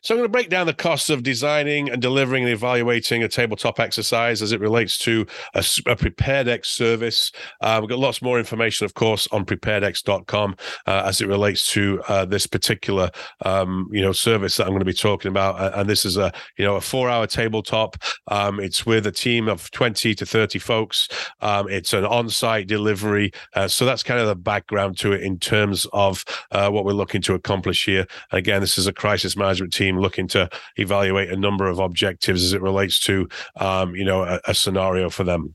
So 0.00 0.14
I'm 0.14 0.18
going 0.18 0.28
to 0.28 0.32
break 0.32 0.48
down 0.48 0.66
the 0.66 0.74
costs 0.74 1.10
of 1.10 1.22
designing 1.22 1.90
and 1.90 2.00
delivering 2.00 2.44
and 2.44 2.52
evaluating 2.52 3.22
a 3.22 3.28
tabletop 3.28 3.80
exercise 3.80 4.42
as 4.42 4.52
it 4.52 4.60
relates 4.60 4.98
to 4.98 5.26
a, 5.54 5.58
a 5.58 5.96
PreparedX 5.96 6.66
service. 6.66 7.32
Uh, 7.60 7.78
we've 7.80 7.90
got 7.90 7.98
lots 7.98 8.22
more 8.22 8.38
information, 8.38 8.84
of 8.84 8.94
course, 8.94 9.26
on 9.32 9.44
preparedx.com 9.44 10.56
uh, 10.86 11.02
as 11.06 11.20
it 11.20 11.28
relates 11.28 11.66
to 11.72 12.02
uh, 12.08 12.24
this 12.24 12.46
particular, 12.46 13.10
um, 13.44 13.88
you 13.90 14.02
know, 14.02 14.12
service 14.12 14.56
that 14.56 14.64
I'm 14.64 14.70
going 14.70 14.80
to 14.80 14.84
be 14.84 14.92
talking 14.92 15.30
about. 15.30 15.74
And 15.76 15.88
this 15.88 16.04
is 16.04 16.16
a, 16.16 16.32
you 16.56 16.64
know, 16.64 16.76
a 16.76 16.80
four-hour 16.80 17.26
tabletop. 17.26 17.96
Um, 18.28 18.60
it's 18.60 18.86
with 18.86 19.06
a 19.06 19.12
team 19.12 19.48
of 19.48 19.70
20 19.72 20.14
to 20.14 20.26
30 20.26 20.58
folks. 20.58 21.08
Um, 21.40 21.68
it's 21.68 21.92
an 21.92 22.04
on-site 22.04 22.68
delivery. 22.68 23.32
Uh, 23.54 23.68
so 23.68 23.84
that's 23.84 24.02
kind 24.02 24.20
of 24.20 24.26
the 24.26 24.36
background 24.36 24.98
to 24.98 25.12
it 25.12 25.22
in 25.22 25.38
terms 25.38 25.86
of 25.92 26.24
uh, 26.52 26.70
what 26.70 26.84
we're 26.84 26.92
looking 26.92 27.22
to 27.22 27.34
accomplish 27.34 27.84
here. 27.84 28.06
And 28.30 28.38
again, 28.38 28.60
this 28.60 28.78
is 28.78 28.86
a 28.86 28.92
crisis 28.92 29.36
management 29.36 29.55
management 29.56 29.72
team 29.72 29.98
looking 29.98 30.28
to 30.28 30.48
evaluate 30.76 31.30
a 31.30 31.36
number 31.36 31.66
of 31.66 31.78
objectives 31.78 32.44
as 32.44 32.52
it 32.52 32.60
relates 32.60 33.00
to, 33.00 33.28
um, 33.56 33.94
you 33.94 34.04
know, 34.04 34.22
a, 34.22 34.40
a 34.46 34.54
scenario 34.54 35.08
for 35.08 35.24
them. 35.24 35.54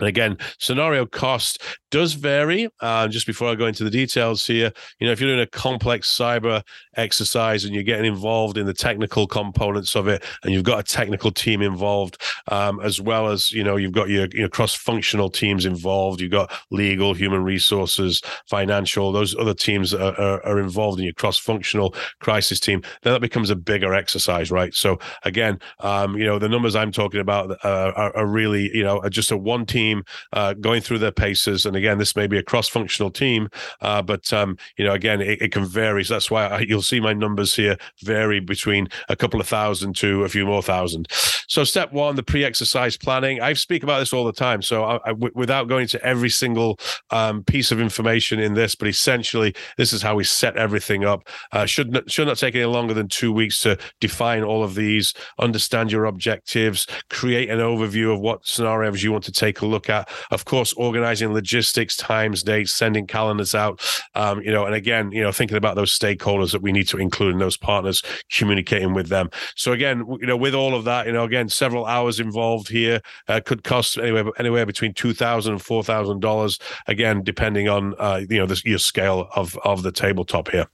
And 0.00 0.08
again, 0.08 0.36
scenario 0.58 1.06
cost 1.06 1.62
does 1.90 2.14
vary. 2.14 2.68
Uh, 2.80 3.06
just 3.08 3.26
before 3.26 3.48
I 3.48 3.54
go 3.54 3.66
into 3.66 3.84
the 3.84 3.90
details 3.90 4.46
here, 4.46 4.72
you 4.98 5.06
know, 5.06 5.12
if 5.12 5.20
you're 5.20 5.30
doing 5.30 5.42
a 5.42 5.46
complex 5.46 6.16
cyber 6.16 6.62
exercise 6.96 7.64
and 7.64 7.74
you're 7.74 7.84
getting 7.84 8.06
involved 8.06 8.56
in 8.56 8.66
the 8.66 8.74
technical 8.74 9.26
components 9.26 9.94
of 9.94 10.08
it, 10.08 10.24
and 10.42 10.52
you've 10.52 10.64
got 10.64 10.80
a 10.80 10.82
technical 10.82 11.30
team 11.30 11.62
involved, 11.62 12.20
um, 12.48 12.80
as 12.80 13.00
well 13.00 13.28
as 13.28 13.52
you 13.52 13.62
know, 13.62 13.76
you've 13.76 13.92
got 13.92 14.08
your, 14.08 14.26
your 14.32 14.48
cross-functional 14.48 15.30
teams 15.30 15.66
involved. 15.66 16.20
You've 16.20 16.30
got 16.30 16.52
legal, 16.70 17.12
human 17.12 17.44
resources, 17.44 18.22
financial. 18.48 19.12
Those 19.12 19.36
other 19.36 19.54
teams 19.54 19.92
are, 19.92 20.14
are, 20.18 20.46
are 20.46 20.60
involved 20.60 20.98
in 20.98 21.04
your 21.04 21.14
cross-functional 21.14 21.94
crisis 22.20 22.60
team. 22.60 22.82
Then 23.02 23.12
that 23.12 23.20
becomes 23.20 23.50
a 23.50 23.56
bigger 23.56 23.92
exercise, 23.92 24.50
right? 24.50 24.72
So 24.74 24.98
again, 25.24 25.58
um, 25.80 26.16
you 26.16 26.24
know, 26.24 26.38
the 26.38 26.48
numbers 26.48 26.76
I'm 26.76 26.92
talking 26.92 27.20
about 27.20 27.50
uh, 27.64 27.92
are, 27.96 28.16
are 28.16 28.26
really, 28.26 28.70
you 28.74 28.84
know, 28.84 29.06
just 29.08 29.32
a 29.32 29.36
one 29.36 29.66
team 29.66 29.89
uh, 30.32 30.54
going 30.54 30.80
through 30.80 30.98
their 30.98 31.12
paces 31.12 31.66
and 31.66 31.76
again, 31.76 31.98
this 31.98 32.16
may 32.16 32.26
be 32.26 32.38
a 32.38 32.42
cross-functional 32.42 33.10
team, 33.10 33.48
uh, 33.80 34.02
but 34.02 34.32
um, 34.32 34.56
you 34.76 34.84
know, 34.84 34.92
again, 34.92 35.20
it, 35.20 35.40
it, 35.42 35.52
can 35.52 35.64
vary. 35.64 36.04
So 36.04 36.14
that's 36.14 36.30
why 36.30 36.46
I, 36.46 36.58
you'll 36.60 36.82
see 36.82 37.00
my 37.00 37.12
numbers 37.12 37.54
here 37.54 37.76
vary 38.02 38.40
between 38.40 38.88
a 39.08 39.16
couple 39.16 39.40
of 39.40 39.48
thousand 39.48 39.96
to 39.96 40.24
a 40.24 40.28
few 40.28 40.46
more 40.46 40.62
thousand. 40.62 41.08
So, 41.48 41.64
step 41.64 41.92
one, 41.92 42.16
the 42.16 42.22
pre-exercise 42.22 42.96
planning. 42.96 43.40
I 43.40 43.54
speak 43.54 43.82
about 43.82 43.98
this 43.98 44.12
all 44.12 44.24
the 44.24 44.32
time. 44.32 44.62
So, 44.62 45.00
without 45.34 45.68
going 45.68 45.88
to 45.88 46.04
every 46.04 46.30
single 46.30 46.78
um, 47.10 47.42
piece 47.44 47.72
of 47.72 47.80
information 47.80 48.38
in 48.38 48.54
this, 48.54 48.74
but 48.74 48.88
essentially, 48.88 49.54
this 49.76 49.92
is 49.92 50.02
how 50.02 50.14
we 50.14 50.24
set 50.24 50.56
everything 50.56 51.04
up. 51.04 51.28
Uh, 51.52 51.66
should 51.66 51.92
not, 51.92 52.10
should 52.10 52.28
not 52.28 52.38
take 52.38 52.54
any 52.54 52.64
longer 52.64 52.94
than 52.94 53.08
two 53.08 53.32
weeks 53.32 53.60
to 53.62 53.78
define 53.98 54.42
all 54.42 54.62
of 54.62 54.74
these, 54.74 55.14
understand 55.38 55.90
your 55.90 56.04
objectives, 56.04 56.86
create 57.08 57.50
an 57.50 57.58
overview 57.58 58.12
of 58.14 58.20
what 58.20 58.46
scenarios 58.46 59.02
you 59.02 59.12
want 59.12 59.24
to 59.24 59.32
take 59.32 59.60
a 59.60 59.66
look 59.66 59.79
at. 59.88 60.08
Of 60.30 60.44
course, 60.44 60.72
organizing 60.74 61.32
logistics, 61.32 61.96
times, 61.96 62.42
dates, 62.42 62.72
sending 62.72 63.06
calendars 63.06 63.54
out. 63.54 63.80
Um, 64.14 64.40
you 64.42 64.52
know, 64.52 64.66
and 64.66 64.74
again, 64.74 65.10
you 65.10 65.22
know, 65.22 65.32
thinking 65.32 65.56
about 65.56 65.76
those 65.76 65.96
stakeholders 65.96 66.52
that 66.52 66.62
we 66.62 66.72
need 66.72 66.88
to 66.88 66.98
include 66.98 67.32
in 67.32 67.38
those 67.38 67.56
partners, 67.56 68.02
communicating 68.30 68.94
with 68.94 69.08
them. 69.08 69.30
So 69.56 69.72
again, 69.72 70.04
you 70.20 70.26
know, 70.26 70.36
with 70.36 70.54
all 70.54 70.74
of 70.74 70.84
that, 70.84 71.06
you 71.06 71.12
know, 71.12 71.24
again 71.24 71.40
again, 71.40 71.48
several 71.48 71.86
hours 71.86 72.20
involved 72.20 72.68
here. 72.68 73.00
Uh, 73.28 73.40
could 73.44 73.64
cost 73.64 73.98
anywhere 73.98 74.24
anywhere 74.38 74.66
between 74.66 74.92
two 74.92 75.14
thousand 75.14 75.52
and 75.54 75.62
four 75.62 75.82
thousand 75.82 76.20
dollars. 76.20 76.58
Again, 76.86 77.22
depending 77.22 77.68
on 77.68 77.94
uh, 77.98 78.20
you 78.28 78.38
know 78.38 78.46
the, 78.46 78.60
your 78.64 78.78
scale 78.78 79.28
of 79.34 79.56
of 79.58 79.82
the 79.82 79.92
tabletop 79.92 80.50
here. 80.50 80.66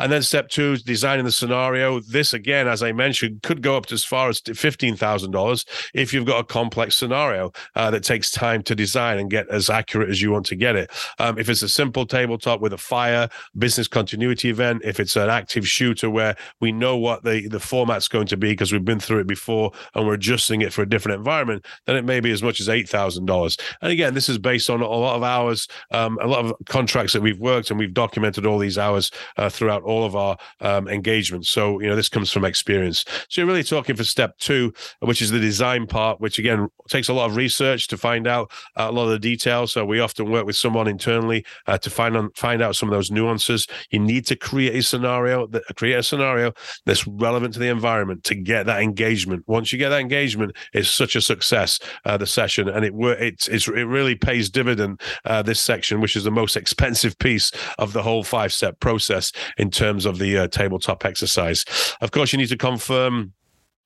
And 0.00 0.10
then 0.10 0.22
step 0.22 0.48
two 0.48 0.72
is 0.72 0.82
designing 0.82 1.24
the 1.24 1.32
scenario. 1.32 2.00
This 2.00 2.32
again, 2.32 2.68
as 2.68 2.82
I 2.82 2.92
mentioned, 2.92 3.42
could 3.42 3.62
go 3.62 3.76
up 3.76 3.86
to 3.86 3.94
as 3.94 4.04
far 4.04 4.28
as 4.28 4.40
fifteen 4.40 4.96
thousand 4.96 5.30
dollars 5.30 5.64
if 5.94 6.12
you've 6.12 6.26
got 6.26 6.40
a 6.40 6.44
complex 6.44 6.96
scenario 6.96 7.52
uh, 7.74 7.90
that 7.90 8.04
takes 8.04 8.23
takes 8.24 8.30
time 8.30 8.62
to 8.62 8.74
design 8.74 9.18
and 9.18 9.30
get 9.30 9.48
as 9.50 9.68
accurate 9.68 10.08
as 10.08 10.22
you 10.22 10.30
want 10.30 10.46
to 10.46 10.56
get 10.56 10.76
it. 10.76 10.90
Um, 11.18 11.38
if 11.38 11.48
it's 11.48 11.62
a 11.62 11.68
simple 11.68 12.06
tabletop 12.06 12.60
with 12.60 12.72
a 12.72 12.78
fire, 12.78 13.28
business 13.58 13.88
continuity 13.88 14.48
event, 14.48 14.82
if 14.84 14.98
it's 14.98 15.16
an 15.16 15.28
active 15.28 15.66
shooter 15.68 16.08
where 16.08 16.36
we 16.60 16.72
know 16.72 16.96
what 16.96 17.24
the, 17.24 17.48
the 17.48 17.60
format's 17.60 18.08
going 18.08 18.26
to 18.28 18.36
be 18.36 18.52
because 18.52 18.72
we've 18.72 18.84
been 18.84 19.00
through 19.00 19.20
it 19.20 19.26
before 19.26 19.72
and 19.94 20.06
we're 20.06 20.14
adjusting 20.14 20.62
it 20.62 20.72
for 20.72 20.82
a 20.82 20.88
different 20.88 21.18
environment, 21.18 21.66
then 21.86 21.96
it 21.96 22.04
may 22.04 22.20
be 22.20 22.30
as 22.30 22.42
much 22.42 22.60
as 22.60 22.68
$8,000. 22.68 23.60
And 23.82 23.92
again, 23.92 24.14
this 24.14 24.28
is 24.28 24.38
based 24.38 24.70
on 24.70 24.80
a 24.80 24.88
lot 24.88 25.16
of 25.16 25.22
hours, 25.22 25.68
um, 25.90 26.18
a 26.22 26.26
lot 26.26 26.44
of 26.44 26.54
contracts 26.66 27.12
that 27.12 27.22
we've 27.22 27.38
worked 27.38 27.70
and 27.70 27.78
we've 27.78 27.94
documented 27.94 28.46
all 28.46 28.58
these 28.58 28.78
hours 28.78 29.10
uh, 29.36 29.50
throughout 29.50 29.82
all 29.82 30.04
of 30.04 30.16
our 30.16 30.36
um, 30.60 30.88
engagements. 30.88 31.50
So, 31.50 31.80
you 31.80 31.88
know, 31.88 31.96
this 31.96 32.08
comes 32.08 32.30
from 32.30 32.44
experience. 32.44 33.04
So 33.28 33.40
you're 33.40 33.48
really 33.48 33.64
talking 33.64 33.96
for 33.96 34.04
step 34.04 34.38
two, 34.38 34.72
which 35.00 35.20
is 35.20 35.30
the 35.30 35.40
design 35.40 35.86
part, 35.86 36.20
which 36.20 36.38
again 36.38 36.68
takes 36.88 37.08
a 37.08 37.12
lot 37.12 37.26
of 37.26 37.36
research 37.36 37.88
to 37.88 37.96
find 37.96 38.13
out 38.26 38.50
uh, 38.76 38.86
a 38.88 38.92
lot 38.92 39.04
of 39.04 39.10
the 39.10 39.18
details. 39.18 39.72
So 39.72 39.84
we 39.84 40.00
often 40.00 40.30
work 40.30 40.46
with 40.46 40.56
someone 40.56 40.88
internally 40.88 41.44
uh, 41.66 41.78
to 41.78 41.90
find 41.90 42.16
on, 42.16 42.30
find 42.36 42.62
out 42.62 42.76
some 42.76 42.88
of 42.88 42.94
those 42.94 43.10
nuances. 43.10 43.66
You 43.90 43.98
need 43.98 44.26
to 44.26 44.36
create 44.36 44.74
a 44.74 44.82
scenario 44.82 45.46
that 45.48 45.64
create 45.76 45.94
a 45.94 46.02
scenario 46.02 46.52
that's 46.86 47.06
relevant 47.06 47.54
to 47.54 47.60
the 47.60 47.68
environment 47.68 48.24
to 48.24 48.34
get 48.34 48.66
that 48.66 48.82
engagement. 48.82 49.44
Once 49.46 49.72
you 49.72 49.78
get 49.78 49.90
that 49.90 50.00
engagement, 50.00 50.56
it's 50.72 50.88
such 50.88 51.16
a 51.16 51.20
success 51.20 51.78
uh, 52.04 52.16
the 52.16 52.26
session, 52.26 52.68
and 52.68 52.84
it 52.84 52.92
it's, 53.20 53.48
it's 53.48 53.68
it 53.68 53.84
really 53.84 54.14
pays 54.14 54.50
dividend 54.50 55.00
uh, 55.24 55.42
this 55.42 55.60
section, 55.60 56.00
which 56.00 56.16
is 56.16 56.24
the 56.24 56.30
most 56.30 56.56
expensive 56.56 57.18
piece 57.18 57.50
of 57.78 57.92
the 57.92 58.02
whole 58.02 58.24
five 58.24 58.52
step 58.52 58.78
process 58.80 59.32
in 59.58 59.70
terms 59.70 60.06
of 60.06 60.18
the 60.18 60.38
uh, 60.38 60.48
tabletop 60.48 61.04
exercise. 61.04 61.64
Of 62.00 62.10
course, 62.10 62.32
you 62.32 62.38
need 62.38 62.48
to 62.48 62.56
confirm 62.56 63.32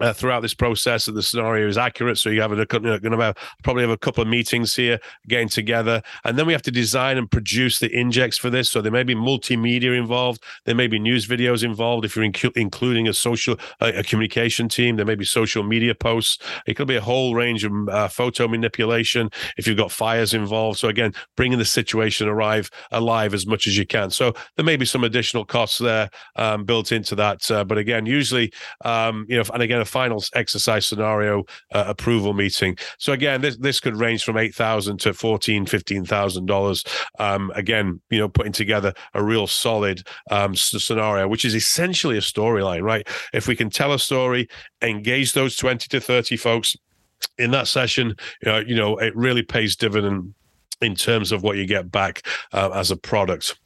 uh, 0.01 0.13
throughout 0.13 0.41
this 0.41 0.55
process 0.55 1.07
that 1.07 1.13
the 1.13 1.23
scenario 1.23 1.69
is 1.69 1.79
accurate. 1.79 2.19
So 2.19 2.31
you 2.31 2.41
have 2.41 2.53
a, 2.53 2.67
going 2.67 3.01
to 3.01 3.19
have 3.19 3.37
probably 3.63 3.83
have 3.83 3.91
a 3.91 3.97
couple 3.97 4.23
of 4.23 4.29
meetings 4.29 4.75
here 4.75 4.99
getting 5.27 5.49
together, 5.49 6.03
and 6.25 6.39
then 6.39 6.47
we 6.47 6.53
have 6.53 6.63
to 6.63 6.71
design 6.71 7.19
and 7.19 7.31
produce 7.31 7.79
the 7.79 7.91
injects 7.91 8.39
for 8.39 8.51
this. 8.51 8.71
So 8.71 8.81
there 8.81 8.93
may 8.93 9.03
be 9.03 9.15
multimedia 9.15 9.97
involved, 9.97 10.43
there 10.65 10.75
may 10.75 10.87
be 10.87 10.99
news 10.99 11.27
videos 11.27 11.65
involved. 11.65 12.05
If 12.05 12.17
you're 12.17 12.25
inc- 12.25 12.57
including 12.57 13.09
a 13.09 13.15
social 13.15 13.57
a 13.81 14.03
communication 14.03 14.69
team, 14.69 14.97
there 14.97 15.07
may 15.07 15.15
be 15.15 15.25
social 15.25 15.63
media 15.63 15.95
posts. 15.95 16.39
It 16.67 16.75
could 16.75 16.89
be 16.89 16.97
a 16.97 17.01
whole 17.01 17.35
range 17.35 17.65
of 17.65 17.73
uh, 17.89 18.09
photo 18.09 18.49
manipulation. 18.49 19.31
If 19.57 19.67
you've 19.67 19.77
got 19.77 19.93
fires 19.93 20.35
involved, 20.35 20.79
so 20.79 20.89
again, 20.89 21.15
bringing 21.37 21.59
the 21.59 21.65
situation 21.65 22.29
arrive 22.29 22.71
alive 22.93 23.35
as 23.35 23.47
much 23.47 23.67
as 23.67 23.77
you 23.77 23.87
can. 23.87 24.11
So 24.11 24.35
there 24.57 24.65
may 24.65 24.77
be 24.77 24.87
some 24.87 25.05
additional 25.05 25.45
costs 25.45 25.79
there 25.79 26.11
um, 26.37 26.65
built 26.65 26.93
into 26.93 27.15
that, 27.17 27.51
uh, 27.51 27.65
but 27.65 27.79
again, 27.79 28.07
usually, 28.07 28.53
um, 28.85 29.27
you 29.29 29.37
know, 29.37 29.45
and 29.53 29.63
again 29.63 29.81
final 29.89 30.23
exercise 30.35 30.87
scenario 30.87 31.45
uh, 31.73 31.85
approval 31.87 32.35
meeting. 32.35 32.77
So 32.99 33.13
again, 33.13 33.41
this 33.41 33.57
this 33.57 33.81
could 33.81 33.97
range 33.97 34.23
from 34.25 34.37
eight 34.37 34.55
thousand 34.55 35.01
to 35.01 35.13
fourteen, 35.13 35.67
fifteen 35.67 36.05
thousand 36.05 36.43
um, 36.43 36.47
dollars. 36.47 36.85
Again, 37.19 38.01
you 38.11 38.19
know, 38.19 38.29
putting 38.29 38.53
together 38.53 38.93
a 39.15 39.23
real 39.23 39.47
solid 39.47 40.07
um, 40.31 40.55
scenario, 40.55 41.27
which 41.27 41.45
is 41.45 41.55
essentially 41.55 42.17
a 42.17 42.21
storyline, 42.21 42.83
right? 42.83 43.09
If 43.33 43.49
we 43.49 43.57
can 43.57 43.71
tell 43.71 43.93
a 43.93 43.99
story, 43.99 44.49
engage 44.83 45.33
those 45.33 45.57
twenty 45.57 45.89
to 45.89 46.01
thirty 46.01 46.37
folks 46.37 46.77
in 47.37 47.51
that 47.51 47.67
session, 47.67 48.15
uh, 48.47 48.63
you 48.67 48.77
know, 48.77 48.97
it 48.99 49.15
really 49.17 49.43
pays 49.43 49.75
dividend 49.77 50.35
in 50.81 50.95
terms 50.95 51.33
of 51.33 51.43
what 51.43 51.57
you 51.57 51.67
get 51.67 51.91
back 51.91 52.27
uh, 52.53 52.71
as 52.73 52.91
a 52.91 52.97
product. 52.97 53.59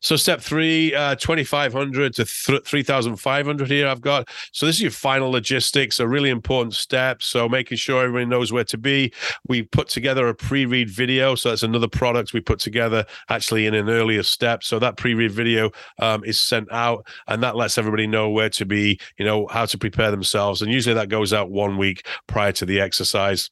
So 0.00 0.16
step 0.16 0.40
three, 0.40 0.94
uh, 0.94 1.14
2,500 1.16 2.14
to 2.14 2.24
th- 2.24 2.64
3,500 2.64 3.68
here 3.68 3.86
I've 3.86 4.00
got. 4.00 4.28
So 4.52 4.66
this 4.66 4.76
is 4.76 4.82
your 4.82 4.90
final 4.90 5.30
logistics, 5.30 6.00
a 6.00 6.08
really 6.08 6.30
important 6.30 6.74
step. 6.74 7.22
So 7.22 7.48
making 7.48 7.76
sure 7.78 8.02
everybody 8.02 8.24
knows 8.24 8.52
where 8.52 8.64
to 8.64 8.78
be. 8.78 9.12
We 9.46 9.62
put 9.62 9.88
together 9.88 10.28
a 10.28 10.34
pre-read 10.34 10.90
video. 10.90 11.34
So 11.34 11.50
that's 11.50 11.62
another 11.62 11.88
product 11.88 12.32
we 12.32 12.40
put 12.40 12.58
together 12.60 13.04
actually 13.28 13.66
in 13.66 13.74
an 13.74 13.88
earlier 13.88 14.22
step. 14.22 14.64
So 14.64 14.78
that 14.78 14.96
pre-read 14.96 15.32
video 15.32 15.70
um, 15.98 16.24
is 16.24 16.40
sent 16.40 16.72
out 16.72 17.06
and 17.28 17.42
that 17.42 17.56
lets 17.56 17.76
everybody 17.78 18.06
know 18.06 18.30
where 18.30 18.50
to 18.50 18.64
be, 18.64 18.98
you 19.18 19.24
know, 19.24 19.46
how 19.48 19.66
to 19.66 19.78
prepare 19.78 20.10
themselves. 20.10 20.62
And 20.62 20.72
usually 20.72 20.94
that 20.94 21.08
goes 21.08 21.32
out 21.32 21.50
one 21.50 21.76
week 21.76 22.06
prior 22.26 22.52
to 22.52 22.64
the 22.64 22.80
exercise 22.80 23.50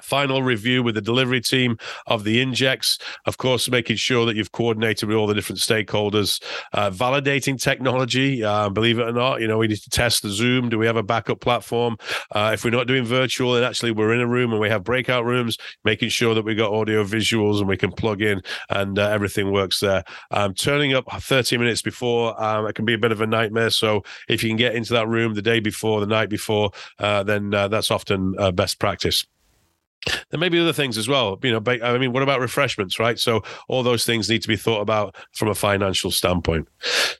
final 0.00 0.42
review 0.42 0.82
with 0.82 0.94
the 0.94 1.00
delivery 1.00 1.40
team 1.40 1.76
of 2.06 2.24
the 2.24 2.40
injects 2.40 2.98
of 3.26 3.36
course 3.38 3.70
making 3.70 3.96
sure 3.96 4.26
that 4.26 4.36
you've 4.36 4.52
coordinated 4.52 5.08
with 5.08 5.16
all 5.16 5.26
the 5.26 5.34
different 5.34 5.60
stakeholders 5.60 6.42
uh, 6.72 6.90
validating 6.90 7.60
technology 7.60 8.42
uh, 8.42 8.68
believe 8.68 8.98
it 8.98 9.06
or 9.08 9.12
not 9.12 9.40
you 9.40 9.48
know 9.48 9.58
we 9.58 9.68
need 9.68 9.80
to 9.80 9.90
test 9.90 10.22
the 10.22 10.30
zoom. 10.30 10.68
Do 10.68 10.78
we 10.78 10.86
have 10.86 10.96
a 10.96 11.02
backup 11.02 11.40
platform? 11.40 11.96
Uh, 12.30 12.50
if 12.54 12.64
we're 12.64 12.70
not 12.70 12.86
doing 12.86 13.04
virtual 13.04 13.54
and 13.54 13.64
actually 13.64 13.92
we're 13.92 14.12
in 14.12 14.20
a 14.20 14.26
room 14.26 14.52
and 14.52 14.60
we 14.60 14.68
have 14.68 14.84
breakout 14.84 15.24
rooms 15.24 15.56
making 15.84 16.08
sure 16.08 16.34
that 16.34 16.44
we 16.44 16.54
got 16.54 16.72
audio 16.72 17.04
visuals 17.04 17.58
and 17.58 17.68
we 17.68 17.76
can 17.76 17.92
plug 17.92 18.22
in 18.22 18.40
and 18.70 18.98
uh, 18.98 19.08
everything 19.08 19.52
works 19.52 19.80
there. 19.80 20.02
Um, 20.30 20.54
turning 20.54 20.94
up 20.94 21.04
30 21.10 21.58
minutes 21.58 21.82
before 21.82 22.40
um, 22.42 22.66
it 22.66 22.74
can 22.74 22.84
be 22.84 22.94
a 22.94 22.98
bit 22.98 23.12
of 23.12 23.20
a 23.20 23.26
nightmare. 23.26 23.70
So 23.70 24.02
if 24.28 24.42
you 24.42 24.50
can 24.50 24.56
get 24.56 24.74
into 24.74 24.92
that 24.94 25.08
room 25.08 25.34
the 25.34 25.42
day 25.42 25.60
before 25.60 26.00
the 26.00 26.06
night 26.06 26.28
before 26.28 26.70
uh, 26.98 27.22
then 27.22 27.54
uh, 27.54 27.68
that's 27.68 27.90
often 27.90 28.34
best 28.54 28.78
practice 28.78 29.26
there 30.30 30.40
may 30.40 30.48
be 30.48 30.58
other 30.58 30.72
things 30.72 30.98
as 30.98 31.08
well. 31.08 31.38
You 31.42 31.52
know, 31.52 31.62
I 31.66 31.98
mean, 31.98 32.12
what 32.12 32.22
about 32.22 32.40
refreshments, 32.40 32.98
right? 32.98 33.18
So 33.18 33.42
all 33.68 33.82
those 33.82 34.04
things 34.04 34.28
need 34.28 34.42
to 34.42 34.48
be 34.48 34.56
thought 34.56 34.80
about 34.80 35.14
from 35.32 35.48
a 35.48 35.54
financial 35.54 36.10
standpoint. 36.10 36.68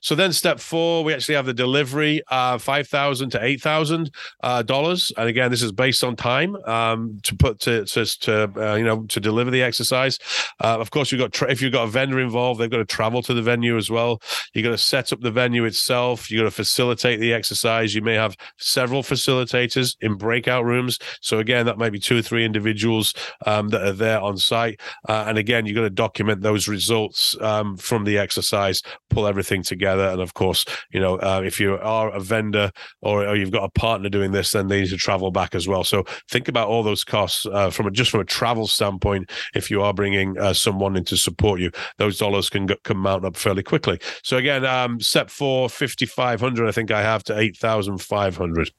So 0.01 0.15
then, 0.15 0.33
step 0.33 0.59
four, 0.59 1.03
we 1.03 1.13
actually 1.13 1.35
have 1.35 1.45
the 1.45 1.53
delivery, 1.53 2.21
uh, 2.29 2.57
five 2.57 2.87
thousand 2.87 3.29
to 3.31 3.43
eight 3.43 3.61
thousand 3.61 4.11
uh, 4.41 4.63
dollars, 4.63 5.11
and 5.17 5.29
again, 5.29 5.51
this 5.51 5.61
is 5.61 5.71
based 5.71 6.03
on 6.03 6.15
time 6.15 6.55
um, 6.65 7.19
to 7.23 7.35
put 7.35 7.59
to 7.61 7.85
to, 7.85 8.05
to 8.19 8.51
uh, 8.57 8.75
you 8.75 8.83
know 8.83 9.03
to 9.03 9.19
deliver 9.19 9.51
the 9.51 9.61
exercise. 9.61 10.19
Uh, 10.59 10.77
of 10.79 10.91
course, 10.91 11.11
you've 11.11 11.21
got 11.21 11.31
tra- 11.31 11.51
if 11.51 11.61
you've 11.61 11.71
got 11.73 11.83
a 11.83 11.91
vendor 11.91 12.19
involved, 12.19 12.59
they've 12.59 12.69
got 12.69 12.77
to 12.77 12.85
travel 12.85 13.21
to 13.21 13.33
the 13.33 13.41
venue 13.41 13.77
as 13.77 13.89
well. 13.89 14.21
You've 14.53 14.63
got 14.63 14.71
to 14.71 14.77
set 14.77 15.13
up 15.13 15.21
the 15.21 15.31
venue 15.31 15.65
itself. 15.65 16.29
You've 16.29 16.39
got 16.39 16.45
to 16.45 16.51
facilitate 16.51 17.19
the 17.19 17.33
exercise. 17.33 17.95
You 17.95 18.01
may 18.01 18.15
have 18.15 18.35
several 18.57 19.03
facilitators 19.03 19.95
in 20.01 20.15
breakout 20.15 20.65
rooms. 20.65 20.99
So 21.21 21.39
again, 21.39 21.65
that 21.67 21.77
might 21.77 21.91
be 21.91 21.99
two 21.99 22.17
or 22.17 22.21
three 22.21 22.43
individuals 22.43 22.72
individuals 22.73 23.13
um, 23.45 23.69
that 23.69 23.83
are 23.83 23.93
there 23.93 24.19
on 24.19 24.37
site. 24.37 24.81
Uh, 25.07 25.25
and 25.27 25.37
again, 25.37 25.65
you're 25.65 25.75
going 25.75 25.85
to 25.85 25.89
document 25.89 26.41
those 26.41 26.67
results 26.67 27.39
um, 27.41 27.77
from 27.77 28.03
the 28.03 28.17
exercise, 28.17 28.81
pull 29.09 29.27
everything 29.27 29.61
together. 29.63 30.07
And 30.09 30.21
of 30.21 30.33
course, 30.33 30.65
you 30.91 30.99
know, 30.99 31.15
uh, 31.19 31.41
if 31.45 31.59
you 31.59 31.77
are 31.77 32.09
a 32.11 32.19
vendor 32.19 32.71
or, 33.01 33.27
or, 33.27 33.35
you've 33.35 33.51
got 33.51 33.63
a 33.63 33.69
partner 33.79 34.09
doing 34.09 34.31
this, 34.31 34.51
then 34.51 34.67
they 34.67 34.81
need 34.81 34.89
to 34.89 34.97
travel 34.97 35.31
back 35.31 35.53
as 35.55 35.67
well. 35.67 35.83
So 35.83 36.03
think 36.29 36.47
about 36.47 36.67
all 36.67 36.83
those 36.83 37.03
costs 37.03 37.45
uh, 37.45 37.69
from 37.69 37.87
a, 37.87 37.91
just 37.91 38.11
from 38.11 38.21
a 38.21 38.25
travel 38.25 38.67
standpoint. 38.67 39.29
If 39.53 39.69
you 39.69 39.81
are 39.81 39.93
bringing 39.93 40.37
uh, 40.39 40.53
someone 40.53 40.95
in 40.95 41.05
to 41.05 41.17
support 41.17 41.59
you, 41.59 41.71
those 41.97 42.17
dollars 42.17 42.49
can 42.49 42.67
can 42.83 42.97
mount 42.97 43.25
up 43.25 43.35
fairly 43.35 43.63
quickly. 43.63 43.99
So 44.23 44.37
again, 44.37 44.65
um, 44.65 44.99
step 44.99 45.29
four, 45.29 45.69
5,500, 45.69 46.67
I 46.67 46.71
think 46.71 46.91
I 46.91 47.01
have 47.01 47.23
to 47.25 47.37
8,500. 47.37 48.71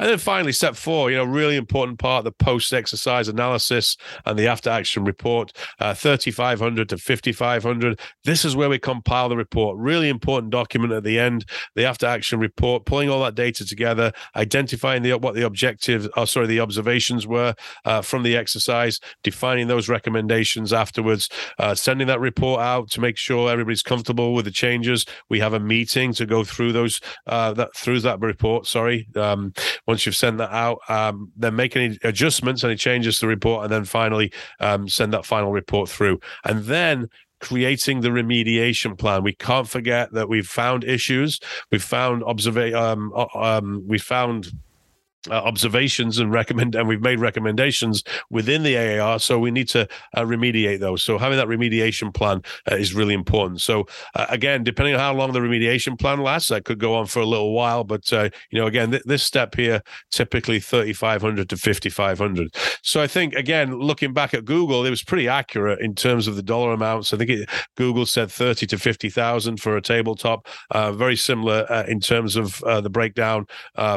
And 0.00 0.08
then 0.08 0.16
finally, 0.16 0.52
step 0.52 0.76
four, 0.76 1.10
you 1.10 1.18
know, 1.18 1.24
really 1.24 1.56
important 1.56 1.98
part, 1.98 2.24
the 2.24 2.32
post 2.32 2.72
exercise 2.72 3.28
analysis 3.28 3.98
and 4.24 4.38
the 4.38 4.46
after 4.46 4.70
action 4.70 5.04
report, 5.04 5.52
uh, 5.78 5.92
3,500 5.92 6.88
to 6.88 6.96
5,500. 6.96 8.00
This 8.24 8.46
is 8.46 8.56
where 8.56 8.70
we 8.70 8.78
compile 8.78 9.28
the 9.28 9.36
report. 9.36 9.76
Really 9.76 10.08
important 10.08 10.52
document 10.52 10.94
at 10.94 11.04
the 11.04 11.18
end, 11.18 11.44
the 11.74 11.84
after 11.84 12.06
action 12.06 12.40
report, 12.40 12.86
pulling 12.86 13.10
all 13.10 13.22
that 13.24 13.34
data 13.34 13.66
together, 13.66 14.10
identifying 14.34 15.02
the 15.02 15.12
what 15.18 15.34
the 15.34 15.44
objectives, 15.44 16.08
oh, 16.16 16.24
sorry, 16.24 16.46
the 16.46 16.60
observations 16.60 17.26
were 17.26 17.54
uh, 17.84 18.00
from 18.00 18.22
the 18.22 18.38
exercise, 18.38 19.00
defining 19.22 19.68
those 19.68 19.90
recommendations 19.90 20.72
afterwards, 20.72 21.28
uh, 21.58 21.74
sending 21.74 22.06
that 22.06 22.20
report 22.20 22.62
out 22.62 22.90
to 22.90 23.02
make 23.02 23.18
sure 23.18 23.50
everybody's 23.50 23.82
comfortable 23.82 24.32
with 24.32 24.46
the 24.46 24.50
changes. 24.50 25.04
We 25.28 25.40
have 25.40 25.52
a 25.52 25.60
meeting 25.60 26.14
to 26.14 26.24
go 26.24 26.42
through 26.42 26.72
those, 26.72 27.02
uh, 27.26 27.52
that 27.52 27.76
through 27.76 28.00
that 28.00 28.18
report, 28.20 28.66
sorry. 28.66 29.06
Um, 29.14 29.52
once 29.90 30.06
you've 30.06 30.14
sent 30.14 30.38
that 30.38 30.52
out, 30.52 30.78
um, 30.88 31.32
then 31.36 31.56
make 31.56 31.74
any 31.74 31.98
adjustments, 32.04 32.62
any 32.62 32.76
changes 32.76 33.16
to 33.16 33.22
the 33.22 33.26
report, 33.26 33.64
and 33.64 33.72
then 33.72 33.84
finally 33.84 34.32
um, 34.60 34.88
send 34.88 35.12
that 35.12 35.26
final 35.26 35.50
report 35.50 35.88
through. 35.88 36.20
And 36.44 36.62
then 36.64 37.08
creating 37.40 38.02
the 38.02 38.10
remediation 38.10 38.96
plan. 38.96 39.24
We 39.24 39.34
can't 39.34 39.68
forget 39.68 40.12
that 40.12 40.28
we've 40.28 40.46
found 40.46 40.84
issues, 40.84 41.40
we've 41.72 41.82
found 41.82 42.22
observa- 42.22 42.74
um, 42.74 43.12
um, 43.34 43.82
we 43.84 43.98
found 43.98 44.52
uh, 45.28 45.34
observations 45.34 46.18
and 46.18 46.32
recommend 46.32 46.74
and 46.74 46.88
we've 46.88 47.02
made 47.02 47.20
recommendations 47.20 48.02
within 48.30 48.62
the 48.62 48.76
AAR 48.76 49.18
so 49.18 49.38
we 49.38 49.50
need 49.50 49.68
to 49.68 49.86
uh, 50.14 50.22
remediate 50.22 50.80
those. 50.80 51.02
So 51.02 51.18
having 51.18 51.36
that 51.36 51.46
remediation 51.46 52.14
plan 52.14 52.42
uh, 52.70 52.76
is 52.76 52.94
really 52.94 53.12
important. 53.12 53.60
So 53.60 53.86
uh, 54.14 54.26
again 54.30 54.64
depending 54.64 54.94
on 54.94 55.00
how 55.00 55.12
long 55.12 55.32
the 55.32 55.40
remediation 55.40 55.98
plan 55.98 56.20
lasts 56.20 56.48
that 56.48 56.64
could 56.64 56.78
go 56.78 56.94
on 56.94 57.06
for 57.06 57.20
a 57.20 57.26
little 57.26 57.52
while 57.52 57.84
but 57.84 58.10
uh, 58.14 58.30
you 58.50 58.58
know 58.58 58.66
again 58.66 58.92
th- 58.92 59.02
this 59.04 59.22
step 59.22 59.54
here 59.54 59.82
typically 60.10 60.58
3500 60.58 61.50
to 61.50 61.56
5500 61.56 62.54
so 62.82 63.02
I 63.02 63.06
think 63.06 63.34
again 63.34 63.78
looking 63.78 64.14
back 64.14 64.32
at 64.32 64.46
Google 64.46 64.86
it 64.86 64.90
was 64.90 65.02
pretty 65.02 65.28
accurate 65.28 65.80
in 65.80 65.94
terms 65.94 66.28
of 66.28 66.36
the 66.36 66.42
dollar 66.42 66.72
amounts. 66.72 67.12
I 67.12 67.18
think 67.18 67.30
it, 67.30 67.50
Google 67.76 68.06
said 68.06 68.30
30 68.30 68.66
to 68.68 68.78
50,000 68.78 69.60
for 69.60 69.76
a 69.76 69.82
tabletop 69.82 70.46
uh, 70.70 70.92
very 70.92 71.16
similar 71.16 71.66
in 71.86 72.00
terms 72.00 72.36
of 72.36 72.60
the 72.60 72.90
breakdown 72.90 73.46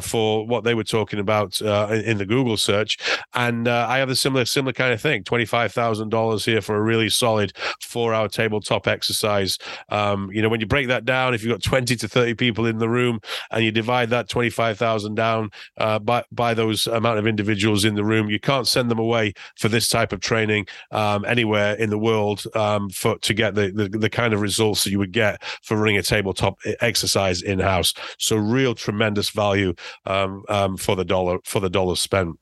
for 0.01 0.45
what 0.45 0.65
they 0.65 0.73
were 0.73 0.83
talking 0.83 1.12
talking 1.13 1.19
about 1.19 1.61
uh, 1.61 1.93
in 1.93 2.17
the 2.17 2.25
Google 2.25 2.57
search. 2.57 2.97
And 3.33 3.67
uh, 3.67 3.85
I 3.89 3.99
have 3.99 4.09
a 4.09 4.15
similar 4.15 4.45
similar 4.45 4.73
kind 4.73 4.93
of 4.93 5.01
thing. 5.01 5.23
Twenty 5.23 5.45
five 5.45 5.71
thousand 5.71 6.09
dollars 6.09 6.45
here 6.45 6.61
for 6.61 6.75
a 6.75 6.81
really 6.81 7.09
solid 7.09 7.53
four 7.81 8.13
hour 8.13 8.27
tabletop 8.27 8.87
exercise. 8.87 9.57
Um, 9.89 10.31
you 10.31 10.41
know, 10.41 10.49
when 10.49 10.59
you 10.59 10.65
break 10.65 10.87
that 10.87 11.05
down, 11.05 11.33
if 11.33 11.43
you've 11.43 11.53
got 11.53 11.63
twenty 11.63 11.95
to 11.95 12.07
thirty 12.07 12.33
people 12.33 12.65
in 12.65 12.79
the 12.79 12.89
room 12.89 13.19
and 13.51 13.63
you 13.63 13.71
divide 13.71 14.09
that 14.09 14.29
twenty 14.29 14.49
five 14.49 14.77
thousand 14.77 15.15
down 15.15 15.51
uh, 15.77 15.99
by 15.99 16.23
by 16.31 16.53
those 16.53 16.87
amount 16.87 17.19
of 17.19 17.27
individuals 17.27 17.85
in 17.85 17.95
the 17.95 18.03
room, 18.03 18.29
you 18.29 18.39
can't 18.39 18.67
send 18.67 18.89
them 18.89 18.99
away 18.99 19.33
for 19.57 19.69
this 19.69 19.87
type 19.87 20.11
of 20.13 20.19
training 20.19 20.65
um, 20.91 21.25
anywhere 21.25 21.75
in 21.75 21.89
the 21.89 21.99
world 21.99 22.43
um, 22.55 22.89
for 22.89 23.17
to 23.19 23.33
get 23.33 23.55
the, 23.55 23.71
the 23.71 23.89
the 23.89 24.09
kind 24.09 24.33
of 24.33 24.41
results 24.41 24.83
that 24.83 24.91
you 24.91 24.99
would 24.99 25.11
get 25.11 25.41
for 25.61 25.77
running 25.77 25.97
a 25.97 26.03
tabletop 26.03 26.57
exercise 26.81 27.41
in 27.41 27.59
house. 27.59 27.93
So 28.17 28.35
real 28.35 28.73
tremendous 28.73 29.29
value 29.29 29.73
um, 30.05 30.43
um, 30.49 30.77
for 30.77 30.95
the 30.95 31.02
dollar 31.03 31.39
for 31.43 31.59
the 31.59 31.69
dollar 31.69 31.95
spent. 31.95 32.37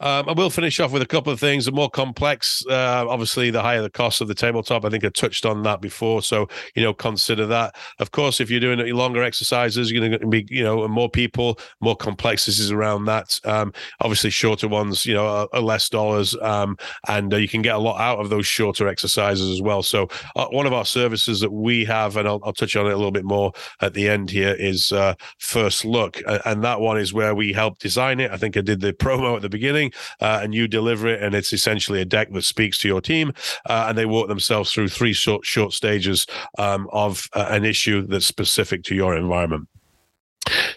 Um, 0.00 0.28
I 0.28 0.32
will 0.32 0.50
finish 0.50 0.78
off 0.80 0.92
with 0.92 1.02
a 1.02 1.06
couple 1.06 1.32
of 1.32 1.40
things. 1.40 1.64
The 1.64 1.72
more 1.72 1.90
complex, 1.90 2.64
uh, 2.68 3.06
obviously, 3.08 3.50
the 3.50 3.62
higher 3.62 3.82
the 3.82 3.90
cost 3.90 4.20
of 4.20 4.28
the 4.28 4.34
tabletop. 4.34 4.84
I 4.84 4.90
think 4.90 5.04
I 5.04 5.08
touched 5.08 5.44
on 5.44 5.62
that 5.64 5.80
before, 5.80 6.22
so 6.22 6.48
you 6.74 6.82
know, 6.82 6.94
consider 6.94 7.46
that. 7.46 7.74
Of 7.98 8.10
course, 8.12 8.40
if 8.40 8.50
you're 8.50 8.60
doing 8.60 8.78
longer 8.94 9.22
exercises, 9.22 9.90
you're 9.90 10.06
going 10.06 10.20
to 10.20 10.26
be, 10.26 10.46
you 10.48 10.62
know, 10.62 10.86
more 10.88 11.10
people, 11.10 11.58
more 11.80 11.96
complexities 11.96 12.70
around 12.70 13.06
that. 13.06 13.40
Um, 13.44 13.72
obviously, 14.00 14.30
shorter 14.30 14.68
ones, 14.68 15.04
you 15.04 15.14
know, 15.14 15.26
are, 15.26 15.48
are 15.52 15.60
less 15.60 15.88
dollars, 15.88 16.36
um, 16.42 16.76
and 17.08 17.32
uh, 17.32 17.36
you 17.36 17.48
can 17.48 17.62
get 17.62 17.74
a 17.74 17.78
lot 17.78 18.00
out 18.00 18.18
of 18.18 18.30
those 18.30 18.46
shorter 18.46 18.88
exercises 18.88 19.50
as 19.50 19.62
well. 19.62 19.82
So, 19.82 20.08
uh, 20.36 20.46
one 20.46 20.66
of 20.66 20.72
our 20.72 20.84
services 20.84 21.40
that 21.40 21.52
we 21.52 21.84
have, 21.86 22.16
and 22.16 22.28
I'll, 22.28 22.40
I'll, 22.44 22.52
touch 22.52 22.76
on 22.76 22.86
it 22.86 22.92
a 22.92 22.96
little 22.96 23.12
bit 23.12 23.24
more 23.24 23.52
at 23.80 23.94
the 23.94 24.08
end 24.08 24.30
here, 24.30 24.54
is 24.54 24.92
uh, 24.92 25.14
First 25.38 25.84
Look, 25.84 26.22
and 26.44 26.62
that 26.64 26.80
one 26.80 26.98
is 26.98 27.12
where 27.12 27.34
we 27.34 27.52
help 27.52 27.78
design 27.78 28.20
it. 28.20 28.30
I 28.30 28.36
think 28.36 28.56
I 28.56 28.60
did 28.60 28.80
the 28.80 28.92
promo 29.08 29.36
at 29.36 29.42
the 29.42 29.47
the 29.50 29.56
beginning, 29.56 29.92
uh, 30.20 30.40
and 30.42 30.54
you 30.54 30.68
deliver 30.68 31.08
it, 31.08 31.22
and 31.22 31.34
it's 31.34 31.52
essentially 31.52 32.00
a 32.00 32.04
deck 32.04 32.32
that 32.32 32.44
speaks 32.44 32.78
to 32.78 32.88
your 32.88 33.00
team, 33.00 33.32
uh, 33.66 33.86
and 33.88 33.98
they 33.98 34.06
walk 34.06 34.28
themselves 34.28 34.72
through 34.72 34.88
three 34.88 35.12
short 35.12 35.44
short 35.44 35.72
stages 35.72 36.26
um, 36.58 36.88
of 36.92 37.28
uh, 37.32 37.46
an 37.50 37.64
issue 37.64 38.06
that's 38.06 38.26
specific 38.26 38.82
to 38.84 38.94
your 38.94 39.16
environment. 39.16 39.68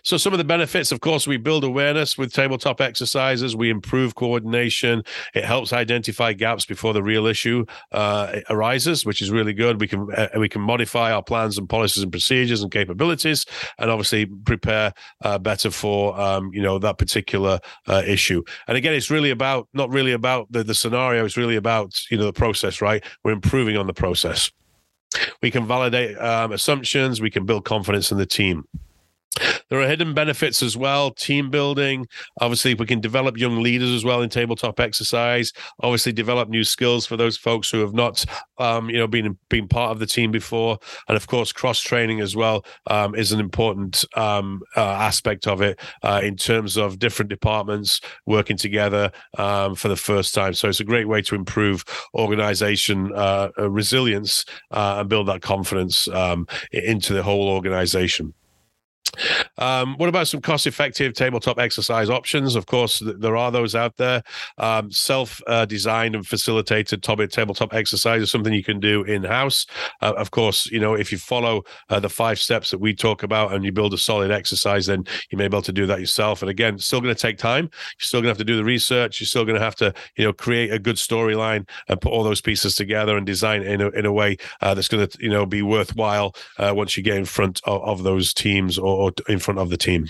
So, 0.03 0.17
some 0.17 0.33
of 0.33 0.37
the 0.37 0.43
benefits, 0.43 0.91
of 0.91 1.01
course, 1.01 1.27
we 1.27 1.37
build 1.37 1.63
awareness 1.63 2.17
with 2.17 2.33
tabletop 2.33 2.81
exercises. 2.81 3.55
We 3.55 3.69
improve 3.69 4.15
coordination. 4.15 5.03
It 5.33 5.45
helps 5.45 5.73
identify 5.73 6.33
gaps 6.33 6.65
before 6.65 6.93
the 6.93 7.03
real 7.03 7.27
issue 7.27 7.65
uh, 7.91 8.39
arises, 8.49 9.05
which 9.05 9.21
is 9.21 9.29
really 9.29 9.53
good. 9.53 9.79
We 9.79 9.87
can 9.87 10.07
uh, 10.15 10.29
we 10.37 10.49
can 10.49 10.61
modify 10.61 11.11
our 11.11 11.21
plans 11.21 11.57
and 11.57 11.69
policies 11.69 12.03
and 12.03 12.11
procedures 12.11 12.61
and 12.63 12.71
capabilities, 12.71 13.45
and 13.77 13.91
obviously 13.91 14.25
prepare 14.25 14.93
uh, 15.21 15.37
better 15.37 15.69
for 15.69 16.19
um, 16.19 16.51
you 16.53 16.61
know 16.61 16.79
that 16.79 16.97
particular 16.97 17.59
uh, 17.87 18.01
issue. 18.05 18.43
And 18.67 18.77
again, 18.77 18.93
it's 18.93 19.11
really 19.11 19.29
about 19.29 19.67
not 19.73 19.91
really 19.91 20.13
about 20.13 20.51
the, 20.51 20.63
the 20.63 20.75
scenario. 20.75 21.25
It's 21.25 21.37
really 21.37 21.57
about 21.57 21.99
you 22.09 22.17
know 22.17 22.25
the 22.25 22.33
process, 22.33 22.81
right? 22.81 23.03
We're 23.23 23.33
improving 23.33 23.77
on 23.77 23.87
the 23.87 23.93
process. 23.93 24.51
We 25.41 25.51
can 25.51 25.67
validate 25.67 26.17
um, 26.19 26.53
assumptions. 26.53 27.21
We 27.21 27.29
can 27.29 27.45
build 27.45 27.65
confidence 27.65 28.11
in 28.11 28.17
the 28.17 28.25
team. 28.25 28.65
There 29.71 29.79
are 29.79 29.87
hidden 29.87 30.13
benefits 30.13 30.61
as 30.61 30.75
well. 30.75 31.11
Team 31.11 31.49
building. 31.49 32.05
Obviously, 32.41 32.73
we 32.73 32.85
can 32.85 32.99
develop 32.99 33.37
young 33.37 33.63
leaders 33.63 33.89
as 33.89 34.03
well 34.03 34.21
in 34.21 34.29
tabletop 34.29 34.81
exercise. 34.81 35.53
Obviously, 35.79 36.11
develop 36.11 36.49
new 36.49 36.65
skills 36.65 37.05
for 37.05 37.15
those 37.15 37.37
folks 37.37 37.71
who 37.71 37.79
have 37.79 37.93
not, 37.93 38.25
um, 38.57 38.89
you 38.89 38.97
know, 38.97 39.07
been 39.07 39.37
been 39.49 39.69
part 39.69 39.91
of 39.91 39.99
the 39.99 40.05
team 40.05 40.29
before. 40.29 40.77
And 41.07 41.15
of 41.15 41.27
course, 41.27 41.53
cross 41.53 41.79
training 41.79 42.19
as 42.19 42.35
well 42.35 42.65
um, 42.87 43.15
is 43.15 43.31
an 43.31 43.39
important 43.39 44.03
um, 44.17 44.61
uh, 44.75 44.81
aspect 44.81 45.47
of 45.47 45.61
it 45.61 45.79
uh, 46.03 46.19
in 46.21 46.35
terms 46.35 46.75
of 46.75 46.99
different 46.99 47.29
departments 47.29 48.01
working 48.25 48.57
together 48.57 49.09
um, 49.37 49.75
for 49.75 49.87
the 49.87 49.95
first 49.95 50.33
time. 50.33 50.53
So 50.53 50.67
it's 50.67 50.81
a 50.81 50.83
great 50.83 51.07
way 51.07 51.21
to 51.21 51.35
improve 51.35 51.85
organization 52.13 53.13
uh, 53.15 53.51
resilience 53.57 54.43
uh, 54.71 54.97
and 54.99 55.07
build 55.07 55.29
that 55.29 55.41
confidence 55.41 56.09
um, 56.09 56.45
into 56.73 57.13
the 57.13 57.23
whole 57.23 57.47
organization. 57.47 58.33
Um, 59.57 59.95
what 59.97 60.09
about 60.09 60.27
some 60.27 60.41
cost 60.41 60.67
effective 60.67 61.13
tabletop 61.13 61.59
exercise 61.59 62.09
options? 62.09 62.55
Of 62.55 62.65
course, 62.65 62.99
th- 62.99 63.15
there 63.19 63.37
are 63.37 63.51
those 63.51 63.75
out 63.75 63.97
there. 63.97 64.23
Um, 64.57 64.91
Self 64.91 65.41
uh, 65.47 65.65
designed 65.65 66.15
and 66.15 66.25
facilitated 66.25 67.03
tabletop 67.03 67.73
exercise 67.73 68.21
is 68.21 68.31
something 68.31 68.53
you 68.53 68.63
can 68.63 68.79
do 68.79 69.03
in 69.03 69.23
house. 69.23 69.65
Uh, 70.01 70.13
of 70.17 70.31
course, 70.31 70.67
you 70.67 70.79
know, 70.79 70.93
if 70.93 71.11
you 71.11 71.17
follow 71.17 71.63
uh, 71.89 71.99
the 71.99 72.09
five 72.09 72.39
steps 72.39 72.71
that 72.71 72.79
we 72.79 72.93
talk 72.93 73.23
about 73.23 73.53
and 73.53 73.63
you 73.65 73.71
build 73.71 73.93
a 73.93 73.97
solid 73.97 74.31
exercise, 74.31 74.85
then 74.85 75.03
you 75.29 75.37
may 75.37 75.47
be 75.47 75.55
able 75.55 75.61
to 75.61 75.73
do 75.73 75.85
that 75.85 75.99
yourself. 75.99 76.41
And 76.41 76.49
again, 76.49 76.77
still 76.79 77.01
going 77.01 77.13
to 77.13 77.21
take 77.21 77.37
time. 77.37 77.65
You're 77.65 78.05
still 78.05 78.19
going 78.19 78.27
to 78.27 78.31
have 78.31 78.37
to 78.37 78.43
do 78.43 78.57
the 78.57 78.63
research. 78.63 79.19
You're 79.19 79.27
still 79.27 79.45
going 79.45 79.57
to 79.57 79.63
have 79.63 79.75
to, 79.75 79.93
you 80.17 80.25
know, 80.25 80.33
create 80.33 80.71
a 80.71 80.79
good 80.79 80.97
storyline 80.97 81.67
and 81.87 81.99
put 81.99 82.11
all 82.11 82.23
those 82.23 82.41
pieces 82.41 82.75
together 82.75 83.17
and 83.17 83.25
design 83.25 83.63
in 83.63 83.81
a, 83.81 83.89
in 83.89 84.05
a 84.05 84.13
way 84.13 84.37
uh, 84.61 84.73
that's 84.73 84.87
going 84.87 85.07
to, 85.07 85.17
you 85.19 85.29
know, 85.29 85.45
be 85.45 85.61
worthwhile 85.61 86.35
uh, 86.57 86.73
once 86.75 86.97
you 86.97 87.03
get 87.03 87.17
in 87.17 87.25
front 87.25 87.61
of, 87.65 87.81
of 87.81 88.03
those 88.03 88.33
teams 88.33 88.77
or 88.77 89.00
or 89.01 89.11
in 89.27 89.39
front 89.39 89.59
of 89.59 89.69
the 89.69 89.77
team. 89.77 90.07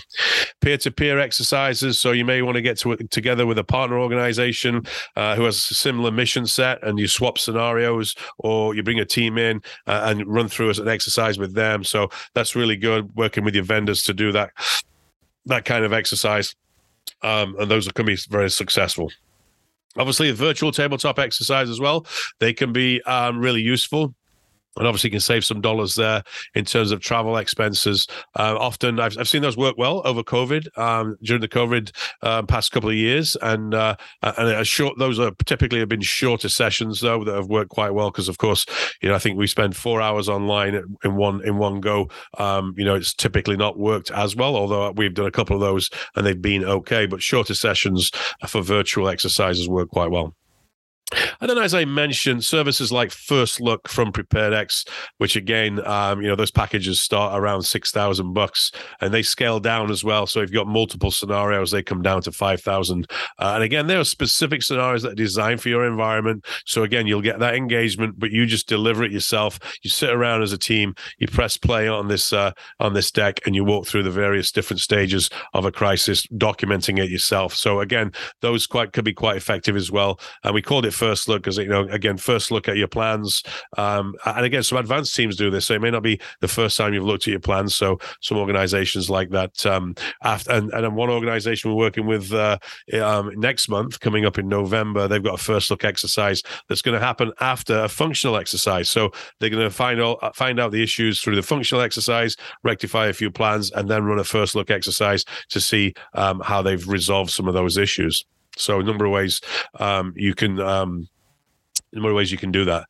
Peer 0.59 0.77
to 0.77 0.91
peer 0.91 1.19
exercises. 1.19 1.99
So 1.99 2.11
you 2.11 2.25
may 2.25 2.41
want 2.41 2.55
to 2.55 2.61
get 2.61 2.77
to, 2.79 2.97
together 3.09 3.45
with 3.45 3.57
a 3.57 3.63
partner 3.63 3.97
organization 3.97 4.85
uh, 5.15 5.35
who 5.35 5.45
has 5.45 5.55
a 5.71 5.73
similar 5.73 6.11
mission 6.11 6.45
set 6.45 6.83
and 6.83 6.99
you 6.99 7.07
swap 7.07 7.37
scenarios 7.37 8.15
or 8.37 8.75
you 8.75 8.83
bring 8.83 8.99
a 8.99 9.05
team 9.05 9.37
in 9.37 9.61
uh, 9.87 10.01
and 10.05 10.27
run 10.27 10.47
through 10.47 10.71
an 10.71 10.87
exercise 10.87 11.39
with 11.39 11.53
them. 11.53 11.83
So 11.83 12.09
that's 12.33 12.55
really 12.55 12.75
good 12.75 13.15
working 13.15 13.45
with 13.45 13.55
your 13.55 13.63
vendors 13.63 14.03
to 14.03 14.13
do 14.13 14.31
that, 14.33 14.51
that 15.45 15.65
kind 15.65 15.85
of 15.85 15.93
exercise. 15.93 16.55
Um, 17.21 17.55
and 17.59 17.71
those 17.71 17.87
can 17.87 18.05
be 18.05 18.17
very 18.29 18.49
successful. 18.49 19.11
Obviously, 19.97 20.31
virtual 20.31 20.71
tabletop 20.71 21.19
exercise 21.19 21.69
as 21.69 21.79
well. 21.79 22.05
They 22.39 22.53
can 22.53 22.71
be 22.71 23.01
um, 23.03 23.39
really 23.39 23.61
useful 23.61 24.15
and 24.77 24.87
obviously 24.87 25.09
you 25.09 25.11
can 25.11 25.19
save 25.19 25.43
some 25.43 25.61
dollars 25.61 25.95
there 25.95 26.23
in 26.55 26.65
terms 26.65 26.91
of 26.91 27.01
travel 27.01 27.37
expenses. 27.37 28.07
Uh, 28.37 28.55
often 28.57 28.99
I've, 28.99 29.17
I've 29.17 29.27
seen 29.27 29.41
those 29.41 29.57
work 29.57 29.77
well 29.77 30.01
over 30.05 30.23
COVID 30.23 30.77
um, 30.77 31.17
during 31.21 31.41
the 31.41 31.47
COVID 31.47 31.91
uh, 32.21 32.43
past 32.43 32.71
couple 32.71 32.89
of 32.89 32.95
years, 32.95 33.35
and 33.41 33.73
uh, 33.73 33.95
and 34.21 34.65
short 34.65 34.97
those 34.97 35.19
are 35.19 35.31
typically 35.45 35.79
have 35.79 35.89
been 35.89 36.01
shorter 36.01 36.49
sessions 36.49 37.01
though 37.01 37.23
that 37.23 37.35
have 37.35 37.47
worked 37.47 37.71
quite 37.71 37.91
well 37.91 38.11
because 38.11 38.29
of 38.29 38.37
course 38.37 38.65
you 39.01 39.09
know 39.09 39.15
I 39.15 39.19
think 39.19 39.37
we 39.37 39.47
spend 39.47 39.75
four 39.75 40.01
hours 40.01 40.29
online 40.29 40.81
in 41.03 41.15
one 41.15 41.43
in 41.45 41.57
one 41.57 41.81
go. 41.81 42.09
Um, 42.37 42.73
you 42.77 42.85
know 42.85 42.95
it's 42.95 43.13
typically 43.13 43.57
not 43.57 43.77
worked 43.77 44.11
as 44.11 44.35
well, 44.35 44.55
although 44.55 44.91
we've 44.91 45.13
done 45.13 45.25
a 45.25 45.31
couple 45.31 45.55
of 45.55 45.61
those 45.61 45.89
and 46.15 46.25
they've 46.25 46.41
been 46.41 46.63
okay. 46.63 47.05
But 47.05 47.21
shorter 47.21 47.55
sessions 47.55 48.11
for 48.47 48.61
virtual 48.61 49.09
exercises 49.09 49.67
work 49.67 49.89
quite 49.89 50.11
well. 50.11 50.35
And 51.39 51.49
then, 51.49 51.57
as 51.57 51.73
I 51.73 51.85
mentioned, 51.85 52.43
services 52.43 52.91
like 52.91 53.11
First 53.11 53.59
Look 53.61 53.87
from 53.87 54.11
PreparedX, 54.11 54.87
which 55.17 55.35
again, 55.35 55.85
um, 55.85 56.21
you 56.21 56.27
know, 56.27 56.35
those 56.35 56.51
packages 56.51 56.99
start 57.01 57.39
around 57.39 57.63
six 57.63 57.91
thousand 57.91 58.33
bucks, 58.33 58.71
and 58.99 59.13
they 59.13 59.23
scale 59.23 59.59
down 59.59 59.91
as 59.91 60.03
well. 60.03 60.27
So 60.27 60.39
if 60.41 60.49
you've 60.49 60.63
got 60.63 60.67
multiple 60.67 61.11
scenarios, 61.11 61.71
they 61.71 61.83
come 61.83 62.01
down 62.01 62.21
to 62.23 62.31
five 62.31 62.61
thousand. 62.61 63.07
Uh, 63.39 63.53
and 63.55 63.63
again, 63.63 63.87
there 63.87 63.99
are 63.99 64.05
specific 64.05 64.63
scenarios 64.63 65.03
that 65.03 65.13
are 65.13 65.15
designed 65.15 65.61
for 65.61 65.69
your 65.69 65.85
environment. 65.85 66.45
So 66.65 66.83
again, 66.83 67.07
you'll 67.07 67.21
get 67.21 67.39
that 67.39 67.55
engagement, 67.55 68.19
but 68.19 68.31
you 68.31 68.45
just 68.45 68.67
deliver 68.67 69.03
it 69.03 69.11
yourself. 69.11 69.59
You 69.83 69.89
sit 69.89 70.09
around 70.09 70.43
as 70.43 70.53
a 70.53 70.57
team, 70.57 70.95
you 71.17 71.27
press 71.27 71.57
play 71.57 71.87
on 71.87 72.07
this 72.07 72.33
uh, 72.33 72.51
on 72.79 72.93
this 72.93 73.11
deck, 73.11 73.39
and 73.45 73.55
you 73.55 73.63
walk 73.63 73.87
through 73.87 74.03
the 74.03 74.11
various 74.11 74.51
different 74.51 74.79
stages 74.79 75.29
of 75.53 75.65
a 75.65 75.71
crisis, 75.71 76.25
documenting 76.27 76.99
it 76.99 77.09
yourself. 77.09 77.53
So 77.53 77.79
again, 77.79 78.11
those 78.41 78.67
quite 78.67 78.93
could 78.93 79.05
be 79.05 79.13
quite 79.13 79.37
effective 79.37 79.75
as 79.75 79.91
well. 79.91 80.19
And 80.43 80.53
we 80.53 80.61
called 80.61 80.85
it 80.85 80.93
first 81.01 81.27
look 81.27 81.41
because 81.43 81.57
you 81.57 81.67
know 81.67 81.87
again 81.89 82.17
first 82.17 82.51
look 82.51 82.67
at 82.67 82.77
your 82.77 82.87
plans. 82.87 83.43
Um, 83.77 84.15
and 84.25 84.45
again 84.45 84.63
some 84.63 84.77
advanced 84.77 85.15
teams 85.15 85.35
do 85.35 85.49
this 85.49 85.65
so 85.65 85.73
it 85.73 85.81
may 85.81 85.91
not 85.91 86.03
be 86.03 86.19
the 86.39 86.47
first 86.47 86.77
time 86.77 86.93
you've 86.93 87.05
looked 87.11 87.27
at 87.27 87.31
your 87.31 87.39
plans 87.39 87.75
so 87.75 87.99
some 88.21 88.37
organizations 88.37 89.09
like 89.09 89.29
that 89.31 89.65
um, 89.65 89.95
after 90.23 90.51
and, 90.51 90.71
and 90.71 90.95
one 90.95 91.09
organization 91.09 91.71
we're 91.71 91.85
working 91.87 92.05
with 92.05 92.31
uh, 92.33 92.57
um, 93.01 93.31
next 93.35 93.69
month 93.69 93.99
coming 93.99 94.25
up 94.25 94.37
in 94.37 94.47
november 94.47 95.07
they've 95.07 95.23
got 95.23 95.39
a 95.39 95.43
first 95.43 95.69
look 95.71 95.83
exercise 95.83 96.43
that's 96.67 96.81
going 96.81 96.99
to 96.99 97.05
happen 97.05 97.31
after 97.39 97.79
a 97.79 97.89
functional 97.89 98.37
exercise. 98.37 98.89
So 98.89 99.11
they're 99.39 99.49
going 99.49 99.63
to 99.63 99.69
find 99.69 100.01
out 100.01 100.35
find 100.35 100.59
out 100.59 100.71
the 100.71 100.83
issues 100.83 101.21
through 101.21 101.35
the 101.35 101.43
functional 101.43 101.81
exercise 101.81 102.35
rectify 102.63 103.07
a 103.07 103.13
few 103.13 103.31
plans 103.31 103.71
and 103.71 103.89
then 103.89 104.03
run 104.03 104.19
a 104.19 104.23
first 104.23 104.55
look 104.55 104.69
exercise 104.69 105.25
to 105.49 105.59
see 105.59 105.93
um, 106.13 106.39
how 106.41 106.61
they've 106.61 106.87
resolved 106.87 107.31
some 107.31 107.47
of 107.47 107.53
those 107.53 107.77
issues 107.77 108.25
so 108.57 108.79
a 108.79 108.83
number 108.83 109.05
of 109.05 109.11
ways 109.11 109.41
um, 109.79 110.13
you 110.15 110.33
can 110.33 110.59
um, 110.59 111.07
a 111.91 111.95
number 111.95 112.09
of 112.09 112.15
ways 112.15 112.31
you 112.31 112.37
can 112.37 112.51
do 112.51 112.65
that. 112.65 112.85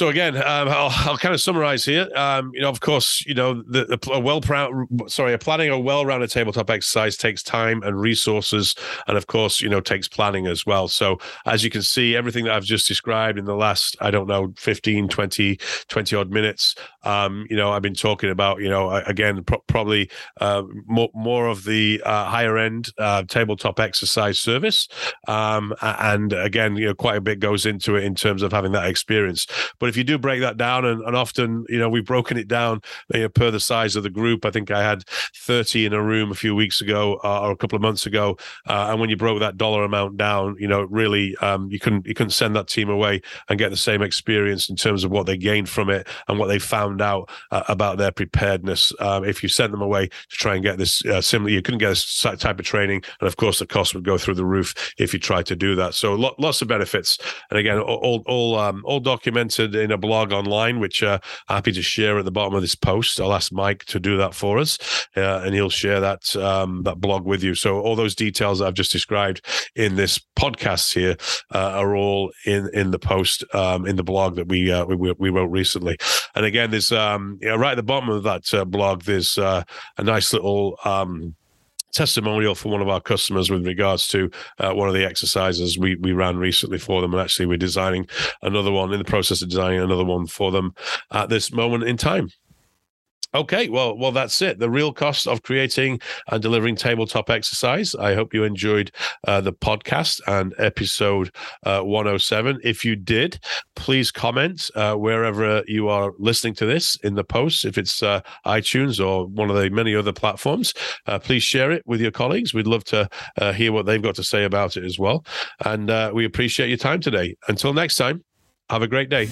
So 0.00 0.08
again, 0.08 0.34
um, 0.34 0.42
I'll, 0.70 0.90
I'll, 0.90 1.18
kind 1.18 1.34
of 1.34 1.42
summarize 1.42 1.84
here. 1.84 2.08
Um, 2.16 2.52
you 2.54 2.62
know, 2.62 2.70
of 2.70 2.80
course, 2.80 3.22
you 3.26 3.34
know, 3.34 3.62
the, 3.66 3.84
the 3.84 4.10
a 4.10 4.18
well 4.18 4.40
sorry, 5.08 5.36
planning 5.36 5.68
a 5.68 5.78
well-rounded 5.78 6.30
tabletop 6.30 6.70
exercise 6.70 7.18
takes 7.18 7.42
time 7.42 7.82
and 7.82 8.00
resources, 8.00 8.74
and 9.06 9.18
of 9.18 9.26
course, 9.26 9.60
you 9.60 9.68
know, 9.68 9.82
takes 9.82 10.08
planning 10.08 10.46
as 10.46 10.64
well. 10.64 10.88
So 10.88 11.18
as 11.44 11.62
you 11.62 11.68
can 11.68 11.82
see, 11.82 12.16
everything 12.16 12.46
that 12.46 12.54
I've 12.54 12.64
just 12.64 12.88
described 12.88 13.38
in 13.38 13.44
the 13.44 13.54
last, 13.54 13.94
I 14.00 14.10
don't 14.10 14.26
know, 14.26 14.54
15, 14.56 15.06
20, 15.08 15.58
20 15.88 16.16
odd 16.16 16.30
minutes, 16.30 16.76
um, 17.02 17.46
you 17.50 17.56
know, 17.56 17.70
I've 17.70 17.82
been 17.82 17.92
talking 17.92 18.30
about, 18.30 18.62
you 18.62 18.70
know, 18.70 18.90
again, 18.90 19.44
pro- 19.44 19.62
probably 19.66 20.08
uh, 20.40 20.62
more, 20.86 21.10
more 21.14 21.46
of 21.46 21.64
the 21.64 22.00
uh, 22.06 22.24
higher 22.24 22.56
end 22.56 22.88
uh, 22.96 23.24
tabletop 23.24 23.78
exercise 23.78 24.38
service. 24.38 24.88
Um, 25.28 25.74
and 25.82 26.32
again, 26.32 26.76
you 26.76 26.86
know, 26.86 26.94
quite 26.94 27.16
a 27.16 27.20
bit 27.20 27.38
goes 27.38 27.66
into 27.66 27.96
it 27.96 28.04
in 28.04 28.14
terms 28.14 28.42
of 28.42 28.50
having 28.50 28.72
that 28.72 28.86
experience. 28.88 29.46
But 29.78 29.89
if 29.90 29.96
you 29.96 30.04
do 30.04 30.16
break 30.16 30.40
that 30.40 30.56
down, 30.56 30.84
and, 30.84 31.02
and 31.02 31.16
often, 31.16 31.66
you 31.68 31.78
know, 31.78 31.88
we've 31.88 32.04
broken 32.04 32.38
it 32.38 32.48
down 32.48 32.80
you 33.12 33.20
know, 33.20 33.28
per 33.28 33.50
the 33.50 33.60
size 33.60 33.96
of 33.96 34.02
the 34.02 34.10
group. 34.10 34.46
I 34.46 34.50
think 34.50 34.70
I 34.70 34.82
had 34.82 35.04
30 35.36 35.86
in 35.86 35.92
a 35.92 36.02
room 36.02 36.30
a 36.30 36.34
few 36.34 36.54
weeks 36.54 36.80
ago 36.80 37.20
uh, 37.24 37.42
or 37.42 37.50
a 37.50 37.56
couple 37.56 37.76
of 37.76 37.82
months 37.82 38.06
ago. 38.06 38.38
Uh, 38.66 38.88
and 38.90 39.00
when 39.00 39.10
you 39.10 39.16
broke 39.16 39.40
that 39.40 39.56
dollar 39.56 39.84
amount 39.84 40.16
down, 40.16 40.56
you 40.58 40.68
know, 40.68 40.82
really, 40.82 41.36
um, 41.38 41.70
you 41.70 41.78
couldn't 41.78 42.06
you 42.06 42.14
couldn't 42.14 42.30
send 42.30 42.56
that 42.56 42.68
team 42.68 42.88
away 42.88 43.20
and 43.48 43.58
get 43.58 43.70
the 43.70 43.76
same 43.76 44.00
experience 44.02 44.70
in 44.70 44.76
terms 44.76 45.04
of 45.04 45.10
what 45.10 45.26
they 45.26 45.36
gained 45.36 45.68
from 45.68 45.90
it 45.90 46.06
and 46.28 46.38
what 46.38 46.46
they 46.46 46.58
found 46.58 47.02
out 47.02 47.28
uh, 47.50 47.64
about 47.68 47.98
their 47.98 48.12
preparedness. 48.12 48.92
Um, 49.00 49.24
if 49.24 49.42
you 49.42 49.48
sent 49.48 49.72
them 49.72 49.82
away 49.82 50.06
to 50.06 50.36
try 50.36 50.54
and 50.54 50.62
get 50.62 50.78
this 50.78 51.04
uh, 51.06 51.20
similar, 51.20 51.50
you 51.50 51.62
couldn't 51.62 51.78
get 51.78 51.90
this 51.90 52.20
type 52.20 52.58
of 52.58 52.64
training, 52.64 53.02
and 53.20 53.26
of 53.26 53.36
course, 53.36 53.58
the 53.58 53.66
cost 53.66 53.94
would 53.94 54.04
go 54.04 54.16
through 54.16 54.34
the 54.34 54.44
roof 54.44 54.94
if 54.98 55.12
you 55.12 55.18
tried 55.18 55.46
to 55.46 55.56
do 55.56 55.74
that. 55.74 55.94
So 55.94 56.14
lots 56.14 56.62
of 56.62 56.68
benefits, 56.68 57.18
and 57.50 57.58
again, 57.58 57.78
all 57.78 58.22
all 58.26 58.56
um, 58.56 58.82
all 58.84 59.00
documented 59.00 59.69
in 59.74 59.90
a 59.90 59.98
blog 59.98 60.32
online, 60.32 60.80
which 60.80 61.02
uh, 61.02 61.18
happy 61.48 61.72
to 61.72 61.82
share 61.82 62.18
at 62.18 62.24
the 62.24 62.30
bottom 62.30 62.54
of 62.54 62.62
this 62.62 62.74
post. 62.74 63.20
I'll 63.20 63.32
ask 63.32 63.52
Mike 63.52 63.84
to 63.86 64.00
do 64.00 64.16
that 64.16 64.34
for 64.34 64.58
us, 64.58 64.78
uh, 65.16 65.42
and 65.44 65.54
he'll 65.54 65.70
share 65.70 66.00
that 66.00 66.34
um, 66.36 66.82
that 66.84 67.00
blog 67.00 67.24
with 67.24 67.42
you. 67.42 67.54
So 67.54 67.80
all 67.80 67.96
those 67.96 68.14
details 68.14 68.60
I've 68.60 68.74
just 68.74 68.92
described 68.92 69.44
in 69.74 69.96
this 69.96 70.20
podcast 70.38 70.94
here 70.94 71.16
uh, 71.54 71.72
are 71.78 71.96
all 71.96 72.32
in 72.46 72.68
in 72.72 72.90
the 72.90 72.98
post 72.98 73.44
um, 73.54 73.86
in 73.86 73.96
the 73.96 74.04
blog 74.04 74.36
that 74.36 74.48
we, 74.48 74.70
uh, 74.70 74.84
we 74.86 75.12
we 75.18 75.30
wrote 75.30 75.50
recently. 75.50 75.96
And 76.34 76.44
again, 76.44 76.70
there's 76.70 76.92
um, 76.92 77.38
you 77.40 77.48
know, 77.48 77.56
right 77.56 77.72
at 77.72 77.76
the 77.76 77.82
bottom 77.82 78.08
of 78.08 78.22
that 78.24 78.52
uh, 78.54 78.64
blog, 78.64 79.02
there's 79.02 79.38
uh, 79.38 79.62
a 79.98 80.02
nice 80.02 80.32
little 80.32 80.78
um, 80.84 81.34
testimonial 81.92 82.54
from 82.54 82.70
one 82.70 82.82
of 82.82 82.88
our 82.88 83.00
customers 83.00 83.50
with 83.50 83.66
regards 83.66 84.06
to 84.08 84.30
uh, 84.58 84.72
one 84.72 84.88
of 84.88 84.94
the 84.94 85.04
exercises 85.04 85.78
we 85.78 85.96
we 85.96 86.12
ran 86.12 86.36
recently 86.36 86.78
for 86.78 87.00
them 87.00 87.12
and 87.12 87.20
actually 87.20 87.46
we're 87.46 87.56
designing 87.56 88.06
another 88.42 88.70
one 88.70 88.92
in 88.92 88.98
the 88.98 89.04
process 89.04 89.42
of 89.42 89.48
designing 89.48 89.80
another 89.80 90.04
one 90.04 90.26
for 90.26 90.50
them 90.50 90.74
at 91.12 91.28
this 91.28 91.52
moment 91.52 91.84
in 91.84 91.96
time 91.96 92.30
Okay, 93.32 93.68
well, 93.68 93.96
well, 93.96 94.10
that's 94.10 94.42
it. 94.42 94.58
The 94.58 94.70
real 94.70 94.92
cost 94.92 95.28
of 95.28 95.42
creating 95.42 96.00
and 96.28 96.42
delivering 96.42 96.74
tabletop 96.74 97.30
exercise. 97.30 97.94
I 97.94 98.14
hope 98.14 98.34
you 98.34 98.42
enjoyed 98.42 98.90
uh, 99.26 99.40
the 99.40 99.52
podcast 99.52 100.20
and 100.26 100.52
episode 100.58 101.30
uh, 101.64 101.80
107. 101.82 102.58
If 102.64 102.84
you 102.84 102.96
did, 102.96 103.38
please 103.76 104.10
comment 104.10 104.68
uh, 104.74 104.94
wherever 104.94 105.62
you 105.68 105.88
are 105.88 106.12
listening 106.18 106.54
to 106.54 106.66
this 106.66 106.96
in 107.04 107.14
the 107.14 107.22
post. 107.22 107.64
If 107.64 107.78
it's 107.78 108.02
uh, 108.02 108.20
iTunes 108.46 109.04
or 109.04 109.26
one 109.28 109.48
of 109.48 109.56
the 109.56 109.70
many 109.70 109.94
other 109.94 110.12
platforms, 110.12 110.74
uh, 111.06 111.20
please 111.20 111.44
share 111.44 111.70
it 111.70 111.84
with 111.86 112.00
your 112.00 112.10
colleagues. 112.10 112.52
We'd 112.52 112.66
love 112.66 112.84
to 112.84 113.08
uh, 113.38 113.52
hear 113.52 113.72
what 113.72 113.86
they've 113.86 114.02
got 114.02 114.16
to 114.16 114.24
say 114.24 114.42
about 114.42 114.76
it 114.76 114.84
as 114.84 114.98
well. 114.98 115.24
And 115.64 116.14
we 116.14 116.24
appreciate 116.24 116.68
your 116.68 116.78
time 116.78 117.00
today. 117.00 117.36
Until 117.46 117.72
next 117.72 117.96
time, 117.96 118.24
have 118.70 118.82
a 118.82 118.88
great 118.88 119.08
day. 119.08 119.28